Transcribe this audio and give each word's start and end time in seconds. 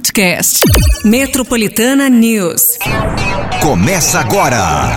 podcast. 0.00 0.64
Metropolitana 1.04 2.08
News. 2.08 2.78
Começa 3.62 4.20
agora. 4.20 4.88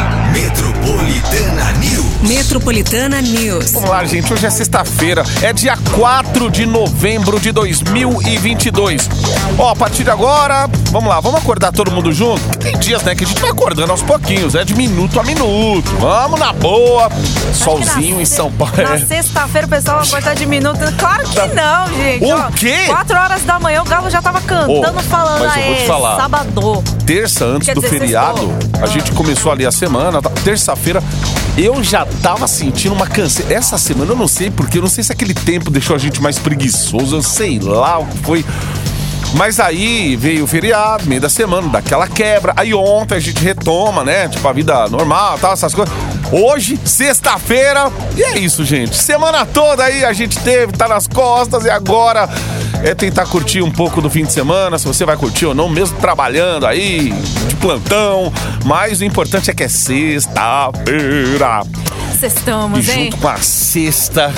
Metropolitana 0.83 1.71
News. 1.79 2.05
Metropolitana 2.23 3.21
News. 3.21 3.71
Vamos 3.71 3.89
lá, 3.89 4.03
gente. 4.03 4.33
Hoje 4.33 4.45
é 4.45 4.49
sexta-feira, 4.49 5.23
é 5.41 5.53
dia 5.53 5.77
4 5.95 6.51
de 6.51 6.65
novembro 6.65 7.39
de 7.39 7.53
2022. 7.53 9.09
Ó, 9.57 9.69
a 9.69 9.75
partir 9.77 10.03
de 10.03 10.09
agora, 10.09 10.69
vamos 10.91 11.07
lá, 11.09 11.21
vamos 11.21 11.39
acordar 11.41 11.71
todo 11.71 11.89
mundo 11.89 12.11
junto? 12.11 12.41
Tem 12.57 12.77
dias, 12.77 13.01
né, 13.03 13.15
que 13.15 13.23
a 13.23 13.27
gente 13.27 13.39
vai 13.39 13.49
acordando 13.51 13.91
aos 13.93 14.01
pouquinhos, 14.01 14.55
é 14.55 14.65
de 14.65 14.75
minuto 14.75 15.17
a 15.21 15.23
minuto. 15.23 15.89
Vamos 15.99 16.37
na 16.37 16.51
boa. 16.51 17.09
Solzinho 17.53 18.19
em 18.19 18.25
São 18.25 18.51
Paulo. 18.51 18.73
Na 18.75 18.97
sexta-feira 18.99 19.65
o 19.67 19.69
pessoal 19.69 19.99
vai 19.99 20.07
acordar 20.07 20.35
de 20.35 20.45
minuto. 20.45 20.79
Claro 20.97 21.23
que 21.29 21.47
não, 21.55 21.87
gente. 21.95 22.25
O 22.25 22.35
Ó, 22.35 22.51
quê? 22.51 22.75
Quatro 22.87 23.17
horas 23.17 23.41
da 23.43 23.57
manhã 23.57 23.81
o 23.81 23.85
Galo 23.85 24.09
já 24.09 24.21
tava 24.21 24.41
cantando, 24.41 24.99
Ô, 24.99 25.03
falando 25.03 25.45
mas 25.45 25.55
eu 25.57 25.63
vou 25.63 25.75
te 25.75 25.79
"Aê, 25.81 25.87
falar. 25.87 26.15
sábado. 26.17 26.83
terça 27.05 27.45
antes 27.45 27.67
Quer 27.67 27.75
do 27.75 27.81
dizer, 27.81 27.99
feriado, 27.99 28.39
sextou. 28.39 28.83
a 28.83 28.85
gente 28.87 29.11
começou 29.13 29.51
ali 29.51 29.65
a 29.65 29.71
semana, 29.71 30.21
tá? 30.21 30.29
Terça-feira, 30.73 31.03
eu 31.57 31.83
já 31.83 32.05
tava 32.21 32.47
sentindo 32.47 32.93
uma 32.93 33.07
canseira. 33.07 33.53
Essa 33.53 33.77
semana 33.77 34.11
eu 34.11 34.15
não 34.15 34.27
sei 34.27 34.49
porque, 34.49 34.77
eu 34.77 34.81
não 34.81 34.89
sei 34.89 35.03
se 35.03 35.11
aquele 35.11 35.33
tempo 35.33 35.69
deixou 35.69 35.95
a 35.95 35.99
gente 35.99 36.21
mais 36.21 36.39
preguiçoso, 36.39 37.15
eu 37.15 37.23
sei 37.23 37.59
lá 37.59 37.99
o 37.99 38.05
que 38.05 38.17
foi. 38.19 38.45
Mas 39.35 39.59
aí 39.59 40.15
veio 40.15 40.43
o 40.43 40.47
feriado, 40.47 41.07
meio 41.07 41.19
da 41.19 41.29
semana, 41.29 41.67
daquela 41.67 42.07
quebra. 42.07 42.53
Aí 42.55 42.71
ontem 42.71 43.15
a 43.15 43.19
gente 43.19 43.43
retoma, 43.43 44.03
né? 44.03 44.27
Tipo, 44.27 44.47
a 44.47 44.53
vida 44.53 44.87
normal, 44.89 45.39
tal, 45.39 45.53
essas 45.53 45.73
coisas. 45.73 45.93
Hoje, 46.31 46.79
sexta-feira, 46.85 47.91
e 48.15 48.23
é 48.23 48.37
isso, 48.37 48.63
gente. 48.63 48.95
Semana 48.95 49.43
toda 49.45 49.83
aí 49.83 50.05
a 50.05 50.13
gente 50.13 50.37
teve, 50.39 50.73
tá 50.73 50.87
nas 50.87 51.07
costas, 51.07 51.65
e 51.65 51.69
agora 51.69 52.29
é 52.83 52.93
tentar 52.93 53.25
curtir 53.25 53.61
um 53.61 53.71
pouco 53.71 54.01
do 54.01 54.09
fim 54.09 54.25
de 54.25 54.33
semana, 54.33 54.77
se 54.77 54.85
você 54.85 55.05
vai 55.05 55.15
curtir 55.15 55.45
ou 55.45 55.55
não, 55.55 55.69
mesmo 55.69 55.97
trabalhando 55.99 56.67
aí, 56.67 57.13
de 57.47 57.55
plantão. 57.55 58.31
Mas 58.65 58.99
o 58.99 59.05
importante 59.05 59.49
é 59.49 59.53
que 59.53 59.63
é 59.63 59.69
sexta-feira. 59.69 61.61
E 62.13 62.17
Sextamos, 62.17 62.89
hein? 62.89 63.05
junto 63.05 63.17
com 63.17 63.27
a 63.29 63.37
sexta, 63.37 64.33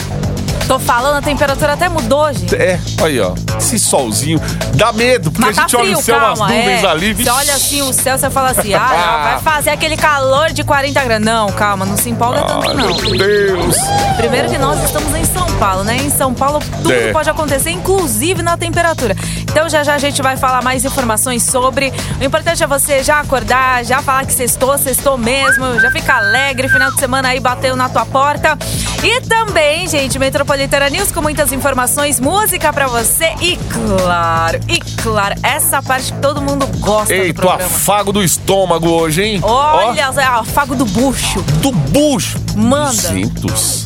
Tô 0.67 0.79
falando, 0.79 1.17
a 1.17 1.21
temperatura 1.21 1.73
até 1.73 1.87
mudou, 1.87 2.31
gente. 2.33 2.55
é, 2.55 2.79
aí 3.03 3.19
ó, 3.19 3.33
esse 3.57 3.77
solzinho 3.77 4.41
dá 4.73 4.91
medo, 4.91 5.31
porque 5.31 5.45
Mas 5.45 5.57
a 5.57 5.61
tá 5.61 5.67
gente 5.67 5.75
olha 5.75 5.85
frio, 5.85 5.99
o 5.99 6.01
céu, 6.01 6.19
calma. 6.19 6.33
umas 6.35 6.39
nuvens 6.55 6.83
é. 6.83 6.87
ali. 6.87 7.07
Você 7.07 7.13
vixe. 7.13 7.29
olha 7.29 7.53
assim 7.53 7.81
o 7.83 7.93
céu, 7.93 8.17
você 8.17 8.29
fala 8.31 8.49
assim, 8.49 8.73
ah, 8.75 9.39
vai 9.43 9.53
fazer 9.53 9.69
aquele 9.69 9.95
calor 9.95 10.51
de 10.51 10.63
40 10.63 11.03
graus. 11.03 11.21
Não, 11.23 11.51
calma, 11.51 11.85
não 11.85 11.95
se 11.95 12.09
empolga 12.09 12.41
tanto, 12.41 12.67
Ai, 12.69 12.73
não. 12.75 12.87
meu 12.87 13.17
Deus. 13.17 13.75
Primeiro 14.17 14.49
que 14.49 14.57
nós 14.57 14.83
estamos 14.83 15.13
em 15.15 15.23
São 15.25 15.45
Paulo, 15.57 15.83
né? 15.83 15.97
Em 15.97 16.09
São 16.09 16.33
Paulo 16.33 16.59
tudo 16.81 16.91
É. 16.91 17.11
pode 17.11 17.29
acontecer, 17.29 17.69
inclusive 17.69 18.41
na 18.41 18.57
temperatura. 18.57 19.15
Então 19.55 19.69
já 19.69 19.83
já 19.83 19.95
a 19.95 19.97
gente 19.97 20.21
vai 20.21 20.35
falar 20.35 20.61
mais 20.61 20.83
informações 20.83 21.41
sobre. 21.41 21.93
O 22.19 22.23
importante 22.25 22.61
é 22.61 22.67
você 22.67 23.01
já 23.01 23.21
acordar, 23.21 23.85
já 23.85 24.01
falar 24.01 24.25
que 24.25 24.33
sextou, 24.33 24.77
sextou 24.77 25.17
mesmo, 25.17 25.79
já 25.79 25.89
fica 25.89 26.15
alegre, 26.15 26.67
final 26.67 26.91
de 26.91 26.99
semana 26.99 27.29
aí 27.29 27.39
bateu 27.39 27.73
na 27.73 27.87
tua 27.87 28.05
porta. 28.05 28.57
E 29.01 29.21
também, 29.21 29.87
gente, 29.87 30.19
Metropolitana 30.19 30.89
News 30.89 31.09
com 31.09 31.21
muitas 31.21 31.53
informações, 31.53 32.19
música 32.19 32.73
pra 32.73 32.87
você 32.87 33.33
e 33.39 33.55
claro, 33.55 34.59
e 34.67 34.77
claro, 35.01 35.35
essa 35.41 35.81
parte 35.81 36.11
que 36.11 36.19
todo 36.19 36.41
mundo 36.41 36.67
gosta 36.79 37.15
do 37.15 37.21
Eita, 37.21 37.39
o 37.39 37.45
programa. 37.45 37.65
afago 37.65 38.11
do 38.11 38.21
estômago 38.21 38.89
hoje, 38.89 39.23
hein? 39.23 39.39
Olha, 39.41 40.01
é 40.17 40.23
afago 40.23 40.75
do 40.75 40.83
bucho. 40.83 41.39
Ó, 41.39 41.61
do 41.61 41.71
bucho. 41.71 42.43
Manda. 42.57 42.91
Duzentos. 42.91 43.85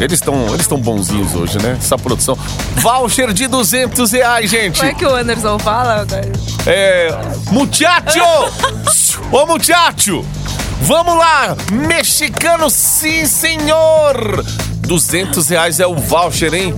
Eles 0.00 0.20
estão 0.20 0.46
eles 0.48 0.60
estão 0.62 0.78
bonzinhos 0.78 1.34
hoje, 1.34 1.58
né? 1.62 1.76
Essa 1.78 1.96
produção. 1.96 2.36
Voucher 2.76 3.32
de 3.32 3.46
200 3.46 4.12
reais, 4.12 4.50
gente. 4.50 4.78
Como 4.78 4.90
é 4.90 4.94
que 4.94 5.05
o 5.06 5.14
Anderson 5.14 5.58
fala? 5.58 6.06
É. 6.66 7.08
Muchacho! 7.50 8.20
Ô, 9.32 9.46
muchacho! 9.46 10.24
Vamos 10.82 11.16
lá! 11.16 11.56
Mexicano, 11.72 12.68
sim, 12.68 13.26
senhor! 13.26 14.44
200 14.80 15.48
reais 15.48 15.80
é 15.80 15.86
o 15.86 15.94
voucher, 15.96 16.54
hein? 16.54 16.74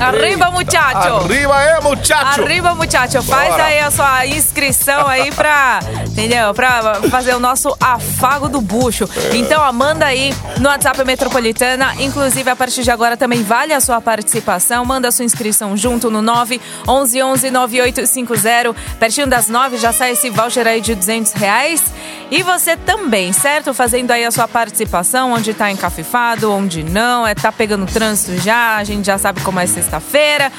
Arriba, 0.00 0.50
muchacho! 0.50 1.24
Arriba 1.24 1.62
é, 1.62 1.80
muchacho! 1.80 2.42
Arriba, 2.42 2.74
muchacho. 2.74 3.22
Faz 3.22 3.50
Bora. 3.50 3.64
aí 3.64 3.78
a 3.80 3.90
sua 3.90 4.26
inscrição 4.26 5.06
aí 5.06 5.32
pra, 5.32 5.80
entendeu? 6.06 6.54
Pra 6.54 6.94
fazer 7.10 7.34
o 7.34 7.40
nosso 7.40 7.76
afago 7.80 8.48
do 8.48 8.60
bucho. 8.60 9.08
Então, 9.34 9.60
ó, 9.60 9.72
manda 9.72 10.06
aí 10.06 10.32
no 10.58 10.68
WhatsApp 10.68 11.04
Metropolitana. 11.04 11.94
Inclusive, 11.98 12.48
a 12.48 12.56
partir 12.56 12.82
de 12.82 12.90
agora 12.90 13.16
também 13.16 13.42
vale 13.42 13.72
a 13.72 13.80
sua 13.80 14.00
participação. 14.00 14.84
Manda 14.84 15.08
a 15.08 15.12
sua 15.12 15.24
inscrição 15.24 15.76
junto 15.76 16.10
no 16.10 16.22
9 16.22 16.60
11 16.86 17.22
11 17.22 17.50
9850. 17.50 18.74
Pertinho 18.98 19.26
das 19.26 19.48
9 19.48 19.76
já 19.78 19.92
sai 19.92 20.12
esse 20.12 20.30
voucher 20.30 20.66
aí 20.66 20.80
de 20.80 20.94
200 20.94 21.32
reais. 21.32 21.82
E 22.30 22.42
você 22.42 22.76
também, 22.76 23.32
certo? 23.32 23.72
Fazendo 23.72 24.10
aí 24.10 24.24
a 24.24 24.30
sua 24.30 24.46
participação, 24.46 25.32
onde 25.32 25.54
tá 25.54 25.70
encafifado, 25.70 26.52
onde 26.52 26.82
não, 26.82 27.26
é 27.26 27.34
tá 27.34 27.50
pegando 27.50 27.86
trânsito 27.86 28.38
já, 28.42 28.76
a 28.76 28.84
gente 28.84 29.06
já 29.06 29.16
sabe 29.16 29.40
como 29.40 29.58
é 29.58 29.66
sexta-feira. 29.88 30.52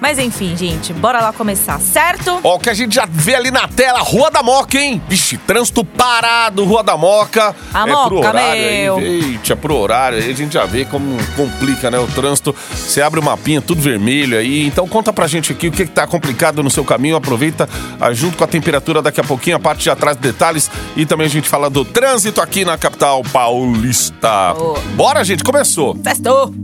Mas 0.00 0.16
enfim, 0.16 0.56
gente, 0.56 0.92
bora 0.92 1.20
lá 1.20 1.32
começar, 1.32 1.80
certo? 1.80 2.38
Ó, 2.44 2.54
o 2.54 2.60
que 2.60 2.70
a 2.70 2.74
gente 2.74 2.94
já 2.94 3.04
vê 3.04 3.34
ali 3.34 3.50
na 3.50 3.66
tela, 3.66 3.98
Rua 3.98 4.30
da 4.30 4.44
Moca, 4.44 4.78
hein? 4.78 5.02
Vixe, 5.08 5.36
trânsito 5.38 5.84
parado, 5.84 6.64
Rua 6.64 6.84
da 6.84 6.96
Moca. 6.96 7.52
A 7.74 7.80
é 7.80 7.84
pro 7.84 8.14
Moca, 8.14 8.28
horário 8.28 8.62
meu. 8.62 8.96
aí, 8.98 9.32
eita, 9.32 9.56
pro 9.56 9.74
horário 9.74 10.18
aí 10.18 10.30
a 10.30 10.34
gente 10.34 10.52
já 10.52 10.64
vê 10.64 10.84
como 10.84 11.16
complica, 11.34 11.90
né, 11.90 11.98
o 11.98 12.06
trânsito. 12.06 12.54
Você 12.70 13.02
abre 13.02 13.18
o 13.18 13.22
mapinha, 13.24 13.60
tudo 13.60 13.82
vermelho 13.82 14.38
aí. 14.38 14.68
Então 14.68 14.86
conta 14.86 15.12
pra 15.12 15.26
gente 15.26 15.50
aqui 15.50 15.66
o 15.66 15.72
que, 15.72 15.84
que 15.84 15.90
tá 15.90 16.06
complicado 16.06 16.62
no 16.62 16.70
seu 16.70 16.84
caminho. 16.84 17.16
Aproveita 17.16 17.68
ah, 18.00 18.12
junto 18.12 18.36
com 18.36 18.44
a 18.44 18.46
temperatura 18.46 19.02
daqui 19.02 19.20
a 19.20 19.24
pouquinho, 19.24 19.56
a 19.56 19.60
parte 19.60 19.82
de 19.82 19.90
atrás 19.90 20.16
detalhes. 20.16 20.70
E 20.96 21.06
também 21.06 21.26
a 21.26 21.30
gente 21.30 21.48
fala 21.48 21.68
do 21.68 21.84
trânsito 21.84 22.40
aqui 22.40 22.64
na 22.64 22.78
capital 22.78 23.20
paulista. 23.32 24.54
Boa. 24.54 24.78
Bora, 24.94 25.24
gente, 25.24 25.42
começou. 25.42 25.98
Sextou! 26.04 26.54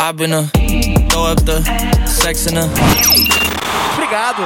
I've 0.00 0.16
been 0.16 0.32
a 0.32 0.44
throw 1.08 1.26
up 1.26 1.42
the 1.44 1.62
sex 2.06 2.46
in 2.46 2.58
a 2.58 2.64
Obrigado. 3.94 4.42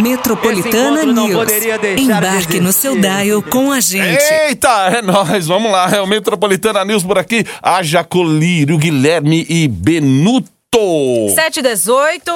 Metropolitana 0.00 1.02
encontro 1.02 1.12
não 1.12 1.28
News. 1.28 1.46
deixar 1.46 1.78
de 1.78 2.00
Embarque 2.00 2.60
no 2.60 2.72
seu 2.72 2.98
dial 2.98 3.42
com 3.42 3.70
a 3.72 3.80
gente. 3.80 4.22
Eita, 4.48 4.68
é 4.90 5.02
nóis, 5.02 5.46
vamos 5.46 5.70
lá, 5.70 5.90
é 5.94 6.00
o 6.00 6.06
Metropolitana 6.06 6.84
News 6.84 7.02
por 7.02 7.18
aqui. 7.18 7.44
Haja 7.62 8.02
Colírio, 8.04 8.78
Guilherme 8.78 9.46
e 9.48 9.68
Benuto. 9.68 10.50
718. 10.74 12.32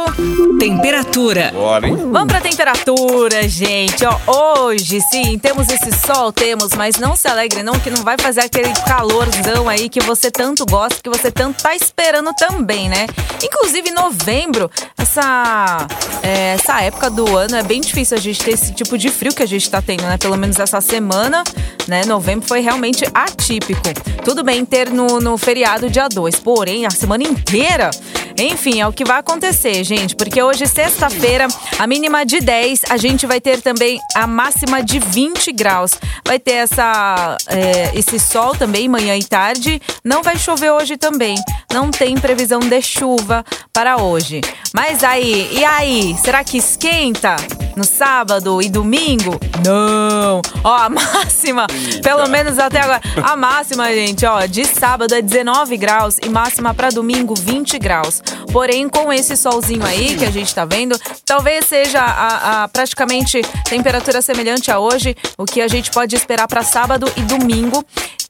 Temperatura. 0.59 1.51
Bora, 1.55 1.89
hein? 1.89 1.97
Vamos 1.97 2.27
pra 2.27 2.39
temperatura, 2.39 3.49
gente. 3.49 4.05
Ó, 4.05 4.67
hoje, 4.67 5.01
sim, 5.11 5.39
temos 5.39 5.67
esse 5.71 5.91
sol, 6.07 6.31
temos, 6.31 6.75
mas 6.75 6.97
não 6.97 7.17
se 7.17 7.27
alegre 7.29 7.63
não, 7.63 7.81
que 7.81 7.89
não 7.89 8.05
vai 8.05 8.17
fazer 8.19 8.43
aquele 8.43 8.75
calorzão 8.87 9.71
aí 9.71 9.89
que 9.89 10.01
você 10.01 10.31
tanto 10.31 10.67
gosta, 10.67 11.01
que 11.03 11.09
você 11.09 11.31
tanto 11.31 11.63
tá 11.63 11.75
esperando 11.75 12.31
também, 12.35 12.91
né? 12.91 13.07
Inclusive, 13.43 13.91
novembro, 13.93 14.71
essa, 14.99 15.87
é, 16.23 16.55
essa 16.55 16.83
época 16.83 17.09
do 17.09 17.39
ano 17.39 17.57
é 17.57 17.63
bem 17.63 17.81
difícil 17.81 18.19
a 18.19 18.21
gente 18.21 18.45
ter 18.45 18.53
esse 18.53 18.75
tipo 18.75 18.99
de 18.99 19.09
frio 19.09 19.35
que 19.35 19.43
a 19.43 19.47
gente 19.47 19.71
tá 19.71 19.81
tendo, 19.81 20.03
né? 20.03 20.19
Pelo 20.19 20.37
menos 20.37 20.59
essa 20.59 20.83
semana, 20.83 21.43
né? 21.89 22.05
Novembro 22.05 22.47
foi 22.47 22.61
realmente 22.61 23.07
atípico. 23.15 23.81
Tudo 24.23 24.45
bem 24.45 24.63
ter 24.65 24.91
no, 24.91 25.21
no 25.21 25.39
feriado 25.39 25.89
dia 25.89 26.07
2, 26.07 26.37
porém, 26.37 26.85
a 26.85 26.91
semana 26.91 27.23
inteira 27.23 27.91
enfim, 28.39 28.81
é 28.81 28.87
o 28.87 28.93
que 28.93 29.05
vai 29.05 29.19
acontecer, 29.19 29.83
gente, 29.83 30.15
porque 30.15 30.43
hoje, 30.43 30.67
sexta-feira, 30.67 31.49
a 31.79 31.87
mínima 31.87 32.25
de 32.25 32.41
10, 32.41 32.83
a 32.91 32.97
gente 32.97 33.27
vai 33.27 33.41
ter 33.41 33.63
também 33.63 33.99
a 34.15 34.27
máxima 34.27 34.83
de 34.83 34.99
20 34.99 35.53
graus. 35.53 35.93
Vai 36.27 36.39
ter 36.39 36.53
essa, 36.53 37.37
é, 37.49 37.93
esse 37.95 38.19
sol 38.19 38.55
também, 38.55 38.89
manhã 38.89 39.17
e 39.17 39.25
tarde. 39.25 39.81
Não 40.05 40.23
vai 40.23 40.39
chover 40.39 40.71
hoje 40.71 40.97
também. 40.97 41.37
Não 41.73 41.91
tem 41.91 42.17
previsão 42.17 42.61
de 42.61 42.83
chuva 42.83 43.45
para 43.73 44.03
hoje. 44.03 44.41
Mas 44.75 45.03
aí, 45.03 45.49
e 45.53 45.65
aí? 45.65 46.17
Será 46.23 46.45
que 46.45 46.59
esquenta 46.59 47.37
no 47.77 47.85
sábado 47.85 48.61
e 48.61 48.69
domingo? 48.69 49.39
Não! 49.65 50.41
Ó, 50.63 50.75
a 50.75 50.89
máxima, 50.91 51.67
pelo 52.03 52.29
menos 52.29 52.59
até 52.59 52.81
agora, 52.81 53.01
a 53.23 53.37
máxima, 53.37 53.87
gente, 53.93 54.25
ó, 54.27 54.47
de 54.47 54.65
sábado 54.65 55.15
é 55.15 55.23
19 55.23 55.77
graus 55.77 56.19
e 56.23 56.29
máxima 56.29 56.75
para 56.75 56.91
domingo 56.91 57.35
20 57.35 57.79
graus. 57.79 58.23
Porém, 58.53 58.89
com 58.89 59.13
esse 59.13 59.37
solzinho 59.37 59.85
aí 59.85 60.17
que 60.17 60.25
a 60.25 60.31
gente 60.31 60.55
tá 60.55 60.65
vendo, 60.65 60.99
talvez 61.25 61.67
seja 61.67 62.01
a, 62.01 62.65
a 62.65 62.69
praticamente 62.69 63.41
temperatura 63.69 64.23
semelhante 64.23 64.71
a 64.71 64.79
hoje, 64.79 65.17
o 65.37 65.45
que 65.45 65.61
a 65.61 65.69
gente 65.69 65.91
pode 65.91 66.17
esperar 66.17 66.47
para 66.49 66.63
sábado 66.63 67.11
e 67.17 67.23
domingo. 67.23 67.85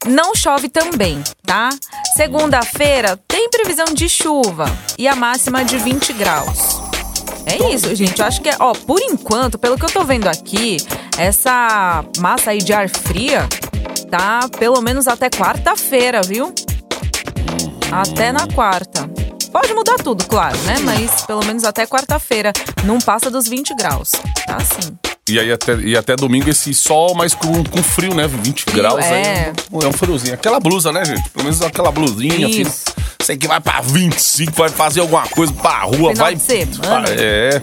Não 0.07 0.35
chove 0.35 0.69
também, 0.69 1.23
tá? 1.45 1.71
Segunda-feira 2.17 3.19
tem 3.27 3.49
previsão 3.51 3.87
de 3.87 4.09
chuva 4.09 4.67
e 4.99 5.09
a 5.09 5.17
máxima 5.17 5.65
de 5.65 5.79
20 5.79 6.13
graus. 6.13 6.81
É 7.47 7.73
isso, 7.73 7.95
gente. 7.95 8.21
Eu 8.21 8.27
acho 8.27 8.41
que, 8.41 8.49
é, 8.49 8.57
ó, 8.59 8.73
por 8.73 9.01
enquanto, 9.01 9.57
pelo 9.59 9.79
que 9.79 9.85
eu 9.85 9.91
tô 9.91 10.05
vendo 10.05 10.27
aqui, 10.27 10.79
essa 11.17 12.05
massa 12.19 12.51
aí 12.51 12.59
de 12.59 12.73
ar 12.73 12.89
fria 12.89 13.49
tá 14.11 14.49
pelo 14.59 14.81
menos 14.81 15.07
até 15.07 15.31
quarta-feira, 15.31 16.21
viu? 16.23 16.53
Até 17.91 18.33
na 18.33 18.47
quarta. 18.49 19.06
Pode 19.57 19.73
mudar 19.73 19.97
tudo, 19.97 20.23
claro, 20.27 20.55
né? 20.65 20.77
Mas 20.83 21.23
pelo 21.23 21.43
menos 21.43 21.65
até 21.65 21.87
quarta-feira 21.87 22.53
não 22.85 22.99
passa 22.99 23.31
dos 23.31 23.49
20 23.49 23.75
graus. 23.75 24.13
Tá 24.47 24.57
assim. 24.57 24.95
E 25.27 25.41
aí 25.41 25.51
até, 25.51 25.75
e 25.77 25.97
até 25.97 26.15
domingo 26.15 26.51
esse 26.51 26.75
sol, 26.75 27.15
mas 27.15 27.33
com, 27.33 27.65
com 27.65 27.83
frio, 27.83 28.15
né? 28.15 28.29
20 28.29 28.65
Frio, 28.65 28.77
graus 28.77 29.03
é. 29.03 29.49
aí. 29.49 29.53
É 29.83 29.87
um 29.87 29.93
friozinho. 29.93 30.35
Aquela 30.35 30.61
blusa, 30.61 30.93
né, 30.93 31.07
gente? 31.07 31.27
Pelo 31.31 31.45
menos 31.45 31.63
aquela 31.63 31.91
blusinha. 31.91 32.47
Isso. 32.47 32.85
Filho. 32.85 33.07
Sei 33.23 33.39
que 33.39 33.49
vai 33.49 33.59
pra 33.59 33.81
25, 33.81 34.53
vai 34.53 34.69
fazer 34.69 35.01
alguma 35.01 35.27
coisa 35.29 35.55
pra 35.55 35.85
rua, 35.85 36.11
Final 36.11 36.15
vai. 36.17 36.35
de 36.35 36.43
semana. 36.43 37.09
É. 37.09 37.63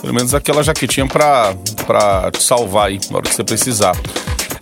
Pelo 0.00 0.14
menos 0.14 0.34
aquela 0.34 0.62
jaquetinha 0.62 1.06
pra, 1.06 1.54
pra 1.86 2.30
te 2.30 2.42
salvar 2.42 2.88
aí, 2.88 2.98
na 3.10 3.18
hora 3.18 3.28
que 3.28 3.34
você 3.34 3.44
precisar. 3.44 3.94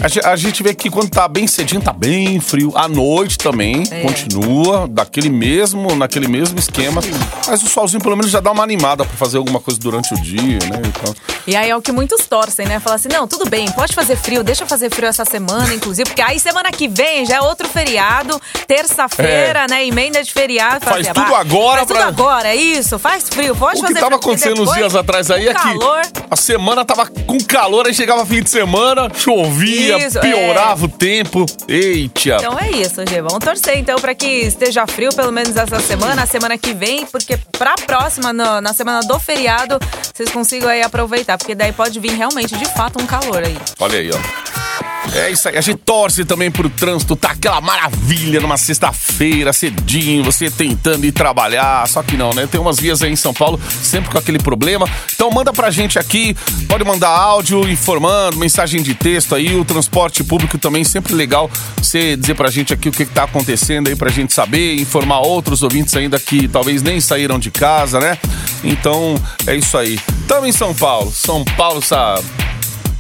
A 0.03 0.33
A 0.33 0.37
gente 0.37 0.63
vê 0.63 0.75
que 0.75 0.91
quando 0.91 1.11
tá 1.11 1.29
bem 1.29 1.47
cedinho, 1.47 1.81
tá 1.81 1.93
bem 1.93 2.41
frio. 2.41 2.73
À 2.77 2.89
noite 2.89 3.37
também, 3.39 3.83
É. 3.91 4.01
continua 4.03 4.89
daquele 4.89 5.29
mesmo, 5.29 5.95
naquele 5.95 6.27
mesmo 6.29 6.59
esquema. 6.59 7.01
Mas 7.47 7.63
o 7.63 7.67
solzinho 7.69 8.03
pelo 8.03 8.17
menos 8.17 8.31
já 8.31 8.41
dá 8.41 8.51
uma 8.51 8.63
animada 8.65 9.05
pra 9.05 9.17
fazer 9.17 9.37
alguma 9.39 9.61
coisa 9.61 9.79
durante 9.79 10.13
o 10.15 10.21
dia, 10.21 10.59
né? 10.71 10.81
Então, 10.85 11.15
E 11.47 11.57
aí 11.57 11.69
é 11.71 11.77
o 11.77 11.83
que 11.83 11.91
muitos 11.91 12.25
torcem, 12.27 12.67
né? 12.67 12.79
Falar 12.79 12.97
assim, 12.97 13.09
não, 13.09 13.27
tudo 13.27 13.49
bem, 13.51 13.69
pode 13.73 13.95
fazer 13.95 14.15
frio, 14.17 14.45
deixa 14.45 14.63
eu 14.63 14.67
fazer 14.69 14.91
frio 14.95 15.09
essa 15.09 15.25
semana, 15.25 15.75
inclusive, 15.75 16.09
porque 16.09 16.23
aí 16.23 16.39
semana 16.39 16.71
que 16.71 16.87
vem 16.87 17.27
já 17.27 17.37
é 17.37 17.41
outro 17.41 17.69
feriado, 17.69 18.41
terça-feira, 18.67 19.67
né? 19.69 19.85
Emenda 19.87 20.23
de 20.23 20.33
feriado. 20.33 20.85
Faz 20.85 21.01
assim, 21.07 21.13
tudo 21.13 21.35
"Ah, 21.35 21.41
agora 21.41 21.77
Faz 21.79 21.89
tudo 21.89 21.97
pra- 21.97 22.07
agora, 22.07 22.49
é 22.49 22.55
isso, 22.57 22.99
faz 22.99 23.29
frio, 23.29 23.57
pode 23.57 23.79
O 23.79 23.83
fazer 23.83 23.95
que 23.95 24.01
tava 24.01 24.11
frio. 24.19 24.21
porque 24.21 24.45
acontecendo 24.45 24.63
uns 24.69 24.73
dias 24.77 24.95
atrás 24.95 25.31
aí 25.31 25.47
o 25.47 25.51
é 25.51 25.55
que 25.55 25.61
calor, 25.61 26.03
a 26.31 26.37
semana 26.37 26.85
tava 26.85 27.07
com 27.07 27.39
calor, 27.41 27.87
aí 27.87 27.95
chegava 27.95 28.25
fim 28.25 28.43
de 28.43 28.51
semana, 28.51 29.11
chovia, 29.15 29.92
Isso, 29.99 30.21
piorava 30.21 30.85
o 30.85 30.89
tempo. 30.89 31.47
Eita! 31.69 32.37
Então 32.37 32.59
é 32.59 32.71
isso, 32.71 33.03
Gê. 33.09 33.21
Vamos 33.23 33.39
torcer 33.45 33.79
então 33.79 33.97
pra 33.99 34.15
que 34.15 34.27
esteja 34.27 34.87
frio 34.87 35.13
pelo 35.15 35.33
menos 35.33 35.57
essa 35.57 35.81
semana, 35.81 36.23
a 36.23 36.27
semana 36.27 36.57
que 36.59 36.73
vem, 36.75 37.07
porque 37.07 37.39
pra 37.59 37.75
próxima, 37.87 38.33
no- 38.33 38.61
na 38.61 38.73
semana 38.73 39.01
do 39.01 39.19
feriado, 39.19 39.79
vocês 40.15 40.31
consigam 40.31 40.69
aí 40.69 40.83
aproveitar, 40.83 41.37
porque 41.39 41.55
daí 41.55 41.73
pode 41.73 41.99
vir 42.01 42.13
realmente, 42.13 42.57
de 42.57 42.67
fato, 42.75 43.01
um 43.03 43.07
calor 43.07 43.43
aí. 43.45 43.57
Olha 43.81 43.99
aí, 43.99 44.11
ó. 44.11 44.82
É 45.15 45.31
isso 45.31 45.49
aí. 45.49 45.57
A 45.57 45.61
gente 45.61 45.79
torce 45.79 46.25
também 46.25 46.51
pro 46.51 46.71
trânsito, 46.71 47.17
tá 47.17 47.33
aquela 47.33 47.61
maravilha 47.61 48.41
numa 48.41 48.57
sexta-feira, 48.57 49.53
cedinho, 49.53 50.23
você 50.23 50.51
tentando 50.51 51.05
ir 51.05 51.13
trabalhar. 51.13 51.87
Só 51.89 52.03
que 52.03 52.17
não, 52.17 52.33
né? 52.33 52.47
Tem 52.47 52.61
umas 52.61 52.79
vias 52.79 53.03
aí 53.03 53.13
em 53.13 53.17
São 53.17 53.35
Paulo, 53.35 53.61
sempre 53.83 54.11
com 54.11 54.19
aquele 54.19 54.39
problema. 54.39 54.89
Então 55.15 55.31
manda 55.31 55.53
pra 55.53 55.71
gente 55.71 55.99
aqui, 55.99 56.37
pode 56.69 56.85
mandar 56.85 57.09
áudio 57.09 57.69
informando, 57.69 58.37
mensagem 58.37 58.83
de 58.83 58.95
texto 58.95 59.35
aí. 59.35 59.57
O 59.57 59.65
transporte 59.65 60.23
público 60.23 60.57
também 60.57 60.85
sempre 60.85 61.15
legal 61.15 61.51
você 61.77 62.17
dizer 62.17 62.35
pra 62.35 62.51
gente 62.51 62.73
aqui 62.73 62.89
o 62.89 62.93
que, 62.93 63.05
que 63.05 63.13
tá 63.13 63.25
acontecendo 63.25 63.89
aí 63.89 63.97
pra 63.97 64.11
gente 64.11 64.33
saber, 64.33 64.81
informar 64.81 65.21
outros 65.21 65.63
ouvintes 65.63 65.95
ainda 65.97 66.19
que 66.19 66.49
talvez 66.49 66.83
nem 66.83 67.01
saíram 67.01 67.39
de 67.39 67.51
casa, 67.51 67.99
né? 67.99 68.17
Então 68.63 69.15
é 69.47 69.57
isso 69.57 69.77
aí. 69.77 69.99
Tamo 70.29 70.47
em 70.47 70.53
São 70.53 70.75
Paulo. 70.75 71.11
São 71.13 71.45
Paulo, 71.45 71.81
essa 71.81 72.23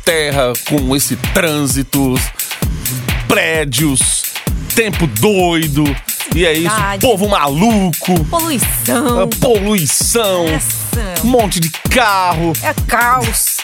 terra 0.04 0.52
com 0.68 0.94
esse 0.96 1.14
trânsito, 1.16 2.14
prédios, 3.28 4.24
tempo 4.74 5.06
doido. 5.06 5.84
E 6.34 6.46
é 6.46 6.52
isso, 6.54 6.74
Cidade. 6.74 7.06
povo 7.06 7.28
maluco, 7.28 8.24
Poluição. 8.30 9.20
a 9.20 9.26
poluição, 9.26 10.46
um 11.22 11.26
monte 11.26 11.60
de 11.60 11.68
carro, 11.90 12.54
É 12.62 12.72
caos. 12.86 13.58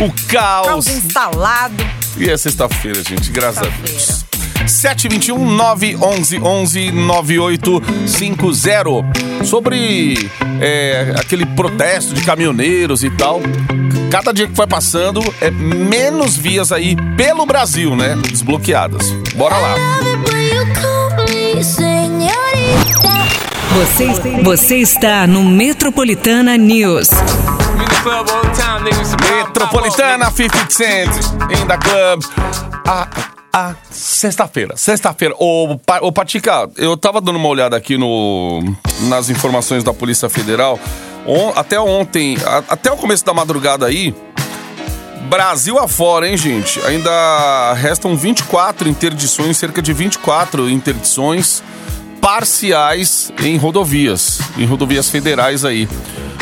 o 0.00 0.10
caos. 0.26 0.66
Caos 0.66 0.88
instalado. 0.88 1.86
E 2.16 2.28
é 2.28 2.36
sexta-feira, 2.36 3.00
gente, 3.04 3.30
graças 3.30 3.58
a 3.58 3.62
Sexta-feira. 3.70 3.92
Deus. 3.92 4.24
721 4.66 5.50
911 5.52 6.38
11 6.40 6.90
9850. 6.92 9.44
Sobre 9.44 10.28
é, 10.60 11.14
aquele 11.16 11.46
protesto 11.46 12.12
de 12.12 12.22
caminhoneiros 12.22 13.04
e 13.04 13.10
tal. 13.10 13.40
Cada 14.10 14.32
dia 14.32 14.48
que 14.48 14.54
vai 14.54 14.66
passando, 14.66 15.20
é 15.40 15.52
menos 15.52 16.36
vias 16.36 16.72
aí 16.72 16.96
pelo 17.16 17.46
Brasil, 17.46 17.94
né? 17.94 18.16
Desbloqueadas. 18.16 19.12
Bora 19.36 19.56
lá. 19.56 19.76
Você, 23.72 24.42
você 24.42 24.76
está 24.78 25.28
no 25.28 25.44
Metropolitana 25.44 26.56
News. 26.56 27.08
Metropolitana 29.30 30.28
50 30.28 30.70
Cent 30.70 31.10
in 31.52 31.66
the 31.68 31.78
club. 31.78 32.24
A, 32.88 33.08
a 33.52 33.74
sexta-feira. 33.90 34.76
Sexta-feira. 34.76 35.36
Ô, 35.38 35.78
ô, 36.00 36.12
Patica, 36.12 36.68
eu 36.76 36.96
tava 36.96 37.20
dando 37.20 37.36
uma 37.36 37.48
olhada 37.48 37.76
aqui 37.76 37.96
no, 37.96 38.60
nas 39.02 39.30
informações 39.30 39.84
da 39.84 39.94
Polícia 39.94 40.28
Federal. 40.28 40.80
On- 41.26 41.52
até 41.54 41.78
ontem, 41.78 42.36
a- 42.44 42.62
até 42.68 42.90
o 42.90 42.96
começo 42.96 43.24
da 43.24 43.32
madrugada 43.34 43.86
aí, 43.86 44.14
Brasil 45.28 45.78
afora, 45.78 46.28
hein, 46.28 46.36
gente? 46.36 46.80
Ainda 46.86 47.72
restam 47.74 48.16
24 48.16 48.88
interdições, 48.88 49.56
cerca 49.56 49.80
de 49.80 49.92
24 49.92 50.68
interdições 50.68 51.62
parciais 52.20 53.32
em 53.42 53.56
rodovias, 53.56 54.40
em 54.58 54.64
rodovias 54.64 55.08
federais 55.08 55.64
aí. 55.64 55.88